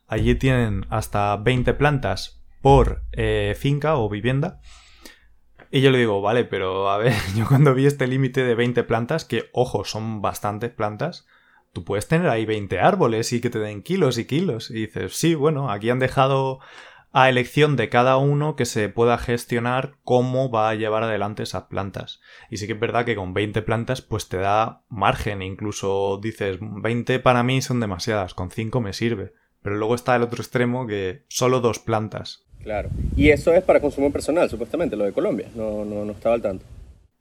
Allí 0.06 0.36
tienen 0.36 0.86
hasta 0.90 1.38
20 1.38 1.76
plantas 1.76 2.43
por 2.64 3.04
eh, 3.12 3.56
finca 3.60 3.98
o 3.98 4.10
vivienda. 4.10 4.62
Y 5.70 5.82
yo 5.82 5.92
le 5.92 5.98
digo, 5.98 6.22
vale, 6.22 6.46
pero 6.46 6.90
a 6.90 6.98
ver, 6.98 7.14
yo 7.36 7.46
cuando 7.46 7.76
vi 7.76 7.86
este 7.86 8.08
límite 8.08 8.44
de 8.44 8.56
20 8.56 8.84
plantas, 8.86 9.26
que 9.26 9.50
ojo, 9.52 9.84
son 9.84 10.22
bastantes 10.22 10.72
plantas, 10.72 11.28
tú 11.74 11.84
puedes 11.84 12.08
tener 12.08 12.30
ahí 12.30 12.46
20 12.46 12.80
árboles 12.80 13.34
y 13.34 13.42
que 13.42 13.50
te 13.50 13.60
den 13.60 13.84
kilos 13.84 14.18
y 14.18 14.26
kilos. 14.26 14.72
Y 14.72 14.86
dices, 14.86 15.14
sí, 15.14 15.36
bueno, 15.36 15.70
aquí 15.70 15.90
han 15.90 16.00
dejado 16.00 16.62
a 17.12 17.28
elección 17.28 17.76
de 17.76 17.90
cada 17.90 18.16
uno 18.16 18.56
que 18.56 18.66
se 18.66 18.88
pueda 18.88 19.18
gestionar 19.18 19.98
cómo 20.06 20.50
va 20.50 20.70
a 20.70 20.76
llevar 20.76 21.04
adelante 21.04 21.44
esas 21.44 21.64
plantas. 21.64 22.22
Y 22.50 22.58
sí 22.58 22.66
que 22.66 22.74
es 22.74 22.80
verdad 22.80 23.04
que 23.04 23.18
con 23.18 23.34
20 23.34 23.62
plantas 23.64 24.02
pues 24.02 24.30
te 24.30 24.38
da 24.38 24.84
margen, 24.88 25.42
incluso 25.42 26.18
dices, 26.24 26.60
20 26.62 27.20
para 27.20 27.44
mí 27.44 27.62
son 27.62 27.82
demasiadas, 27.82 28.34
con 28.34 28.52
5 28.52 28.80
me 28.80 28.94
sirve. 28.94 29.34
Pero 29.62 29.76
luego 29.76 29.96
está 29.96 30.16
el 30.16 30.22
otro 30.22 30.42
extremo 30.42 30.88
que 30.88 31.26
solo 31.28 31.60
dos 31.60 31.80
plantas. 31.80 32.46
Claro. 32.64 32.90
Y 33.16 33.30
eso 33.30 33.54
es 33.54 33.64
para 33.64 33.80
consumo 33.80 34.12
personal, 34.12 34.50
supuestamente, 34.50 34.96
lo 34.96 35.04
de 35.04 35.12
Colombia. 35.12 35.48
No, 35.54 35.86
no, 35.86 36.06
no 36.06 36.14
estaba 36.14 36.36
al 36.36 36.42
tanto. 36.42 36.66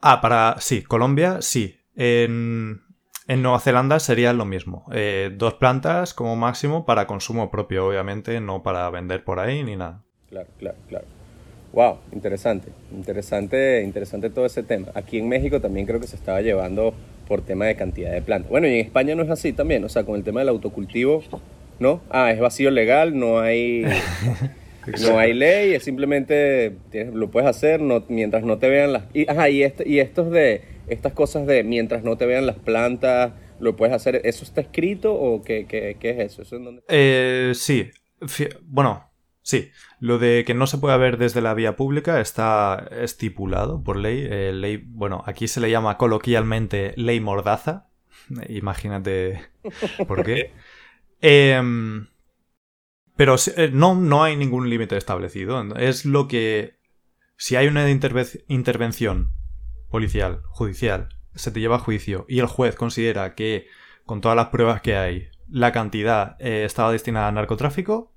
Ah, 0.01 0.21
para. 0.21 0.57
Sí, 0.61 0.83
Colombia 0.83 1.43
sí. 1.43 1.77
En, 1.95 2.81
en 3.29 3.43
Nueva 3.43 3.61
Zelanda 3.61 3.99
sería 4.01 4.33
lo 4.33 4.45
mismo. 4.45 4.87
Eh, 4.93 5.31
dos 5.37 5.55
plantas 5.55 6.15
como 6.15 6.37
máximo 6.37 6.87
para 6.87 7.07
consumo 7.07 7.51
propio, 7.51 7.87
obviamente, 7.87 8.41
no 8.41 8.63
para 8.63 8.89
vender 8.91 9.25
por 9.25 9.41
ahí 9.41 9.63
ni 9.63 9.77
nada. 9.77 10.03
Claro, 10.31 10.49
claro, 10.59 10.77
claro. 10.89 11.07
Wow, 11.73 11.99
interesante. 12.13 12.71
Interesante, 12.93 13.83
interesante 13.83 14.31
todo 14.31 14.47
ese 14.47 14.63
tema. 14.63 14.89
Aquí 14.95 15.19
en 15.19 15.29
México 15.29 15.61
también 15.61 15.87
creo 15.87 16.01
que 16.01 16.07
se 16.07 16.17
estaba 16.17 16.41
llevando 16.41 16.95
por 17.27 17.43
tema 17.43 17.67
de 17.67 17.77
cantidad 17.77 18.13
de 18.13 18.23
plantas. 18.23 18.51
Bueno, 18.51 18.67
y 18.69 18.75
en 18.75 18.87
España 18.87 19.15
no 19.15 19.23
es 19.23 19.31
así 19.31 19.53
también. 19.53 19.85
O 19.85 19.89
sea, 19.89 20.05
con 20.05 20.17
el 20.17 20.25
tema 20.25 20.41
del 20.41 20.51
autocultivo, 20.51 21.23
¿no? 21.79 22.01
Ah, 22.11 22.31
es 22.31 22.41
vacío 22.41 22.71
legal, 22.71 23.19
no 23.19 23.41
hay. 23.41 23.85
No 25.01 25.19
hay 25.19 25.33
ley, 25.33 25.75
es 25.75 25.85
simplemente 25.85 26.77
lo 27.13 27.31
puedes 27.31 27.49
hacer 27.49 27.81
no, 27.81 28.05
mientras 28.09 28.43
no 28.45 28.59
te 28.59 28.69
vean 28.69 28.93
las... 28.93 29.05
Y, 29.15 29.31
ajá, 29.31 29.49
y, 29.49 29.63
y 29.85 29.99
estos 30.01 30.31
de, 30.31 30.63
estas 30.89 31.13
cosas 31.13 31.47
de 31.47 31.63
mientras 31.65 32.03
no 32.03 32.17
te 32.17 32.27
vean 32.27 32.47
las 32.47 32.57
plantas, 32.57 33.33
lo 33.61 33.77
puedes 33.77 33.95
hacer, 33.95 34.21
¿eso 34.25 34.45
está 34.45 34.61
escrito 34.61 35.15
o 35.15 35.43
qué, 35.43 35.67
qué, 35.67 35.97
qué 35.99 36.11
es 36.11 36.39
eso? 36.39 36.43
Eh, 36.89 37.53
sí, 37.55 37.91
bueno, 38.63 39.11
sí, 39.43 39.71
lo 40.01 40.19
de 40.19 40.45
que 40.45 40.55
no 40.55 40.67
se 40.67 40.79
pueda 40.79 40.97
ver 40.97 41.17
desde 41.17 41.41
la 41.41 41.55
vía 41.55 41.77
pública 41.77 42.21
está 42.21 42.89
estipulado 42.91 43.83
por 43.83 43.97
ley, 43.97 44.27
eh, 44.29 44.53
ley, 44.53 44.83
bueno, 44.85 45.23
aquí 45.27 45.47
se 45.47 45.61
le 45.61 45.71
llama 45.71 45.97
coloquialmente 45.97 46.93
ley 46.97 47.21
mordaza, 47.21 47.89
imagínate 48.49 49.41
por 50.07 50.25
qué. 50.25 50.53
Eh, 51.25 51.63
pero 53.17 53.37
eh, 53.57 53.71
no, 53.73 53.95
no 53.95 54.23
hay 54.25 54.37
ningún 54.37 54.71
límite 54.71 54.97
establecido. 54.97 55.63
Es 55.77 56.05
lo 56.05 56.29
que. 56.29 56.81
Si 57.37 57.57
hay 57.57 57.67
una 57.67 57.91
intervención 57.91 59.33
policial, 59.91 60.43
judicial, 60.51 61.09
se 61.35 61.51
te 61.51 61.61
lleva 61.61 61.77
a 61.77 61.81
juicio 61.81 62.25
y 62.29 62.39
el 62.39 62.47
juez 62.47 62.77
considera 62.77 63.35
que, 63.35 63.67
con 64.05 64.21
todas 64.21 64.37
las 64.37 64.49
pruebas 64.49 64.81
que 64.81 64.97
hay, 64.97 65.29
la 65.49 65.73
cantidad 65.73 66.37
eh, 66.39 66.65
estaba 66.65 66.93
destinada 66.93 67.29
a 67.29 67.33
narcotráfico, 67.33 68.13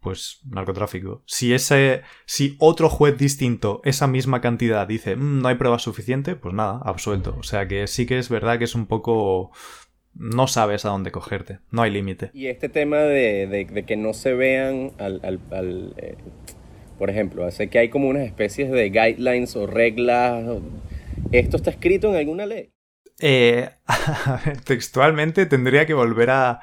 pues 0.00 0.40
narcotráfico. 0.44 1.22
Si 1.26 1.54
ese. 1.54 2.02
Si 2.26 2.56
otro 2.58 2.88
juez 2.90 3.16
distinto, 3.16 3.80
esa 3.84 4.06
misma 4.06 4.40
cantidad, 4.40 4.86
dice 4.86 5.16
mm, 5.16 5.40
no 5.40 5.48
hay 5.48 5.54
prueba 5.54 5.78
suficiente, 5.78 6.36
pues 6.36 6.54
nada, 6.54 6.80
absuelto. 6.84 7.36
O 7.38 7.42
sea 7.42 7.66
que 7.66 7.86
sí 7.86 8.06
que 8.06 8.18
es 8.18 8.28
verdad 8.28 8.58
que 8.58 8.64
es 8.64 8.74
un 8.74 8.86
poco 8.86 9.50
no 10.14 10.46
sabes 10.46 10.84
a 10.84 10.90
dónde 10.90 11.10
cogerte, 11.10 11.58
no 11.70 11.82
hay 11.82 11.90
límite. 11.90 12.30
Y 12.32 12.46
este 12.46 12.68
tema 12.68 12.98
de, 12.98 13.84
que 13.86 13.96
no 13.96 14.14
se 14.14 14.34
vean 14.34 14.92
al, 14.98 15.20
eh, 15.96 16.14
por 16.98 17.10
ejemplo, 17.10 17.50
sé 17.50 17.68
que 17.68 17.78
hay 17.78 17.88
como 17.88 18.08
unas 18.08 18.24
especies 18.24 18.70
de 18.70 18.90
guidelines 18.90 19.56
o 19.56 19.66
reglas, 19.66 20.44
¿esto 21.32 21.56
está 21.56 21.70
escrito 21.70 22.08
en 22.10 22.16
alguna 22.16 22.46
ley? 22.46 22.70
Eh, 23.20 23.68
textualmente 24.64 25.46
tendría 25.46 25.86
que 25.86 25.94
volver 25.94 26.30
a, 26.30 26.60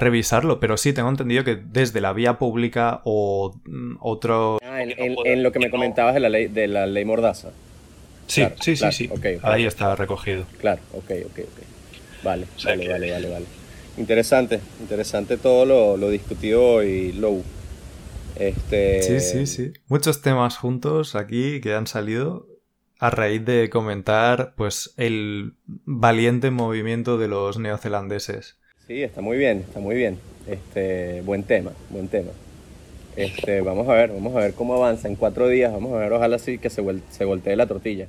revisarlo, 0.00 0.60
pero 0.60 0.76
sí 0.76 0.92
tengo 0.92 1.08
entendido 1.08 1.44
que 1.44 1.56
desde 1.56 2.00
la 2.00 2.12
vía 2.12 2.38
pública 2.38 3.00
o 3.04 3.58
mm, 3.64 3.96
otro... 4.00 4.58
Ah, 4.62 4.82
en, 4.82 5.42
lo 5.42 5.52
que 5.52 5.58
me 5.58 5.70
comentabas 5.70 6.12
de 6.14 6.20
la 6.20 6.28
ley, 6.28 6.48
de 6.48 6.66
la 6.66 6.86
ley 6.86 7.04
Mordaza. 7.04 7.50
Sí, 8.26 8.44
sí, 8.60 8.76
sí, 8.76 8.92
sí. 8.92 9.10
Ahí 9.42 9.64
está 9.64 9.94
recogido. 9.96 10.44
Claro, 10.58 10.82
ok, 10.92 11.10
ok, 11.26 11.38
ok. 11.38 11.69
Vale, 12.22 12.46
vale, 12.64 12.88
vale, 12.88 13.30
vale, 13.30 13.46
interesante, 13.96 14.60
interesante 14.80 15.36
todo 15.36 15.64
lo, 15.64 15.96
lo 15.96 16.10
discutido 16.10 16.64
hoy, 16.64 17.12
Low. 17.12 17.42
Este... 18.36 19.02
Sí, 19.02 19.20
sí, 19.20 19.46
sí. 19.46 19.72
Muchos 19.88 20.22
temas 20.22 20.56
juntos 20.56 21.14
aquí 21.14 21.60
que 21.60 21.74
han 21.74 21.86
salido 21.86 22.46
a 22.98 23.10
raíz 23.10 23.44
de 23.44 23.70
comentar 23.70 24.54
pues 24.56 24.92
el 24.96 25.54
valiente 25.66 26.50
movimiento 26.50 27.16
de 27.16 27.28
los 27.28 27.58
neozelandeses. 27.58 28.58
Sí, 28.86 29.02
está 29.02 29.20
muy 29.22 29.38
bien, 29.38 29.58
está 29.60 29.80
muy 29.80 29.94
bien. 29.94 30.18
Este, 30.46 31.22
buen 31.22 31.42
tema, 31.44 31.72
buen 31.88 32.08
tema. 32.08 32.30
Este, 33.16 33.60
vamos 33.60 33.88
a 33.88 33.94
ver, 33.94 34.10
vamos 34.10 34.36
a 34.36 34.40
ver 34.40 34.54
cómo 34.54 34.74
avanza 34.74 35.08
en 35.08 35.16
cuatro 35.16 35.48
días. 35.48 35.72
Vamos 35.72 35.94
a 35.94 35.98
ver, 35.98 36.12
ojalá 36.12 36.38
sí 36.38 36.58
que 36.58 36.70
se, 36.70 36.82
se 37.10 37.24
voltee 37.24 37.56
la 37.56 37.66
tortilla. 37.66 38.06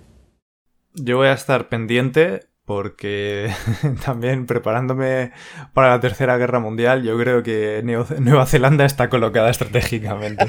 Yo 0.94 1.18
voy 1.18 1.28
a 1.28 1.34
estar 1.34 1.70
pendiente 1.70 2.42
porque 2.66 3.50
también 4.06 4.46
preparándome 4.46 5.32
para 5.74 5.90
la 5.90 6.00
Tercera 6.00 6.38
Guerra 6.38 6.60
Mundial, 6.60 7.04
yo 7.04 7.18
creo 7.18 7.44
que 7.44 7.82
Nueva 7.84 8.46
Zelanda 8.46 8.86
está 8.86 9.10
colocada 9.10 9.50
estratégicamente. 9.50 10.46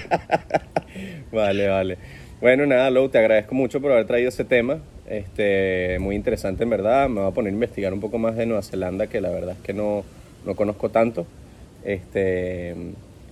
vale, 1.32 1.68
vale. 1.68 1.98
Bueno, 2.40 2.66
nada, 2.66 2.90
Lou, 2.90 3.08
te 3.08 3.18
agradezco 3.18 3.54
mucho 3.54 3.80
por 3.80 3.92
haber 3.92 4.06
traído 4.06 4.28
ese 4.28 4.44
tema. 4.44 4.78
Este, 5.08 5.98
muy 6.00 6.16
interesante 6.16 6.64
en 6.64 6.70
verdad. 6.70 7.08
Me 7.08 7.20
voy 7.20 7.30
a 7.30 7.34
poner 7.34 7.52
a 7.52 7.54
investigar 7.54 7.92
un 7.92 8.00
poco 8.00 8.18
más 8.18 8.34
de 8.34 8.46
Nueva 8.46 8.62
Zelanda, 8.62 9.06
que 9.06 9.20
la 9.20 9.30
verdad 9.30 9.54
es 9.56 9.62
que 9.64 9.72
no, 9.72 10.04
no 10.44 10.56
conozco 10.56 10.90
tanto. 10.90 11.24
Este, 11.84 12.74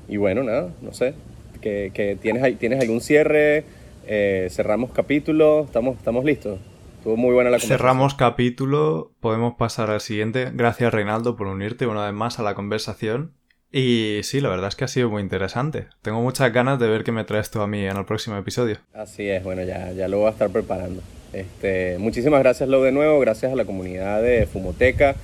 y 0.08 0.16
bueno, 0.16 0.44
nada, 0.44 0.70
no 0.80 0.92
sé. 0.92 1.14
Que, 1.60 2.18
tienes, 2.22 2.58
¿Tienes 2.58 2.80
algún 2.80 3.00
cierre? 3.00 3.64
Eh, 4.06 4.46
cerramos 4.50 4.92
capítulo. 4.92 5.64
¿Estamos, 5.64 5.96
estamos 5.96 6.24
listos? 6.24 6.58
Estuvo 7.00 7.16
muy 7.16 7.32
buena 7.32 7.48
la 7.48 7.56
conversación. 7.56 7.78
Cerramos 7.78 8.14
capítulo, 8.14 9.14
podemos 9.20 9.54
pasar 9.54 9.88
al 9.88 10.02
siguiente. 10.02 10.50
Gracias 10.52 10.92
Reinaldo 10.92 11.34
por 11.34 11.46
unirte 11.46 11.86
una 11.86 12.04
vez 12.04 12.12
más 12.12 12.38
a 12.38 12.42
la 12.42 12.54
conversación. 12.54 13.32
Y 13.72 14.20
sí, 14.22 14.42
la 14.42 14.50
verdad 14.50 14.68
es 14.68 14.76
que 14.76 14.84
ha 14.84 14.88
sido 14.88 15.08
muy 15.08 15.22
interesante. 15.22 15.86
Tengo 16.02 16.20
muchas 16.20 16.52
ganas 16.52 16.78
de 16.78 16.88
ver 16.88 17.02
qué 17.02 17.10
me 17.10 17.24
traes 17.24 17.50
tú 17.50 17.62
a 17.62 17.66
mí 17.66 17.86
en 17.86 17.96
el 17.96 18.04
próximo 18.04 18.36
episodio. 18.36 18.80
Así 18.92 19.26
es, 19.30 19.42
bueno, 19.42 19.62
ya, 19.62 19.92
ya 19.92 20.08
lo 20.08 20.18
voy 20.18 20.26
a 20.26 20.32
estar 20.32 20.50
preparando. 20.50 21.00
Este, 21.32 21.96
muchísimas 21.98 22.40
gracias, 22.40 22.68
Lo, 22.68 22.82
de 22.82 22.92
nuevo. 22.92 23.18
Gracias 23.18 23.50
a 23.50 23.56
la 23.56 23.64
comunidad 23.64 24.20
de 24.20 24.44
Fumoteca. 24.44 25.16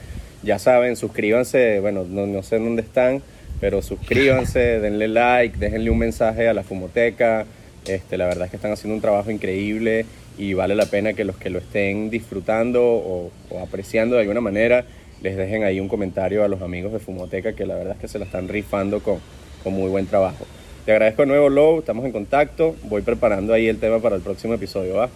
Ya 0.42 0.58
saben, 0.58 0.96
suscríbanse. 0.96 1.80
Bueno, 1.80 2.06
no, 2.08 2.26
no 2.26 2.42
sé 2.42 2.58
dónde 2.58 2.80
están, 2.80 3.20
pero 3.60 3.82
suscríbanse, 3.82 4.60
denle 4.80 5.08
like, 5.08 5.58
déjenle 5.58 5.90
un 5.90 5.98
mensaje 5.98 6.48
a 6.48 6.54
la 6.54 6.62
Fumoteca. 6.62 7.44
Este, 7.86 8.16
la 8.16 8.24
verdad 8.24 8.46
es 8.46 8.50
que 8.50 8.56
están 8.56 8.72
haciendo 8.72 8.94
un 8.94 9.02
trabajo 9.02 9.30
increíble 9.30 10.06
y 10.38 10.54
vale 10.54 10.74
la 10.74 10.86
pena 10.86 11.14
que 11.14 11.24
los 11.24 11.36
que 11.36 11.50
lo 11.50 11.58
estén 11.58 12.10
disfrutando 12.10 12.82
o, 12.82 13.30
apreciando 13.62 14.16
de 14.16 14.22
alguna 14.22 14.40
manera 14.40 14.84
les 15.22 15.36
dejen 15.36 15.64
ahí 15.64 15.80
un 15.80 15.88
comentario 15.88 16.44
a 16.44 16.48
los 16.48 16.60
amigos 16.60 16.92
de 16.92 16.98
Fumoteca 16.98 17.54
que 17.54 17.66
la 17.66 17.74
verdad 17.74 17.94
es 17.94 18.00
que 18.00 18.08
se 18.08 18.18
la 18.18 18.26
están 18.26 18.48
rifando 18.48 19.00
con, 19.00 19.18
con 19.64 19.72
muy 19.72 19.88
buen 19.88 20.06
trabajo. 20.06 20.46
Te 20.84 20.92
agradezco 20.92 21.22
de 21.22 21.28
nuevo, 21.28 21.48
Low, 21.48 21.80
estamos 21.80 22.04
en 22.04 22.12
contacto, 22.12 22.76
voy 22.84 23.02
preparando 23.02 23.52
ahí 23.52 23.66
el 23.66 23.78
tema 23.78 23.98
para 23.98 24.14
el 24.14 24.22
próximo 24.22 24.54
episodio, 24.54 24.96
¿va? 24.96 25.08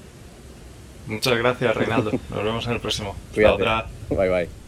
Muchas 1.06 1.36
gracias, 1.38 1.76
Reinaldo. 1.76 2.10
Nos 2.30 2.44
vemos 2.44 2.66
en 2.66 2.72
el 2.72 2.80
próximo. 2.80 3.14
Cuídate. 3.34 3.64
Bye, 4.08 4.28
bye. 4.28 4.59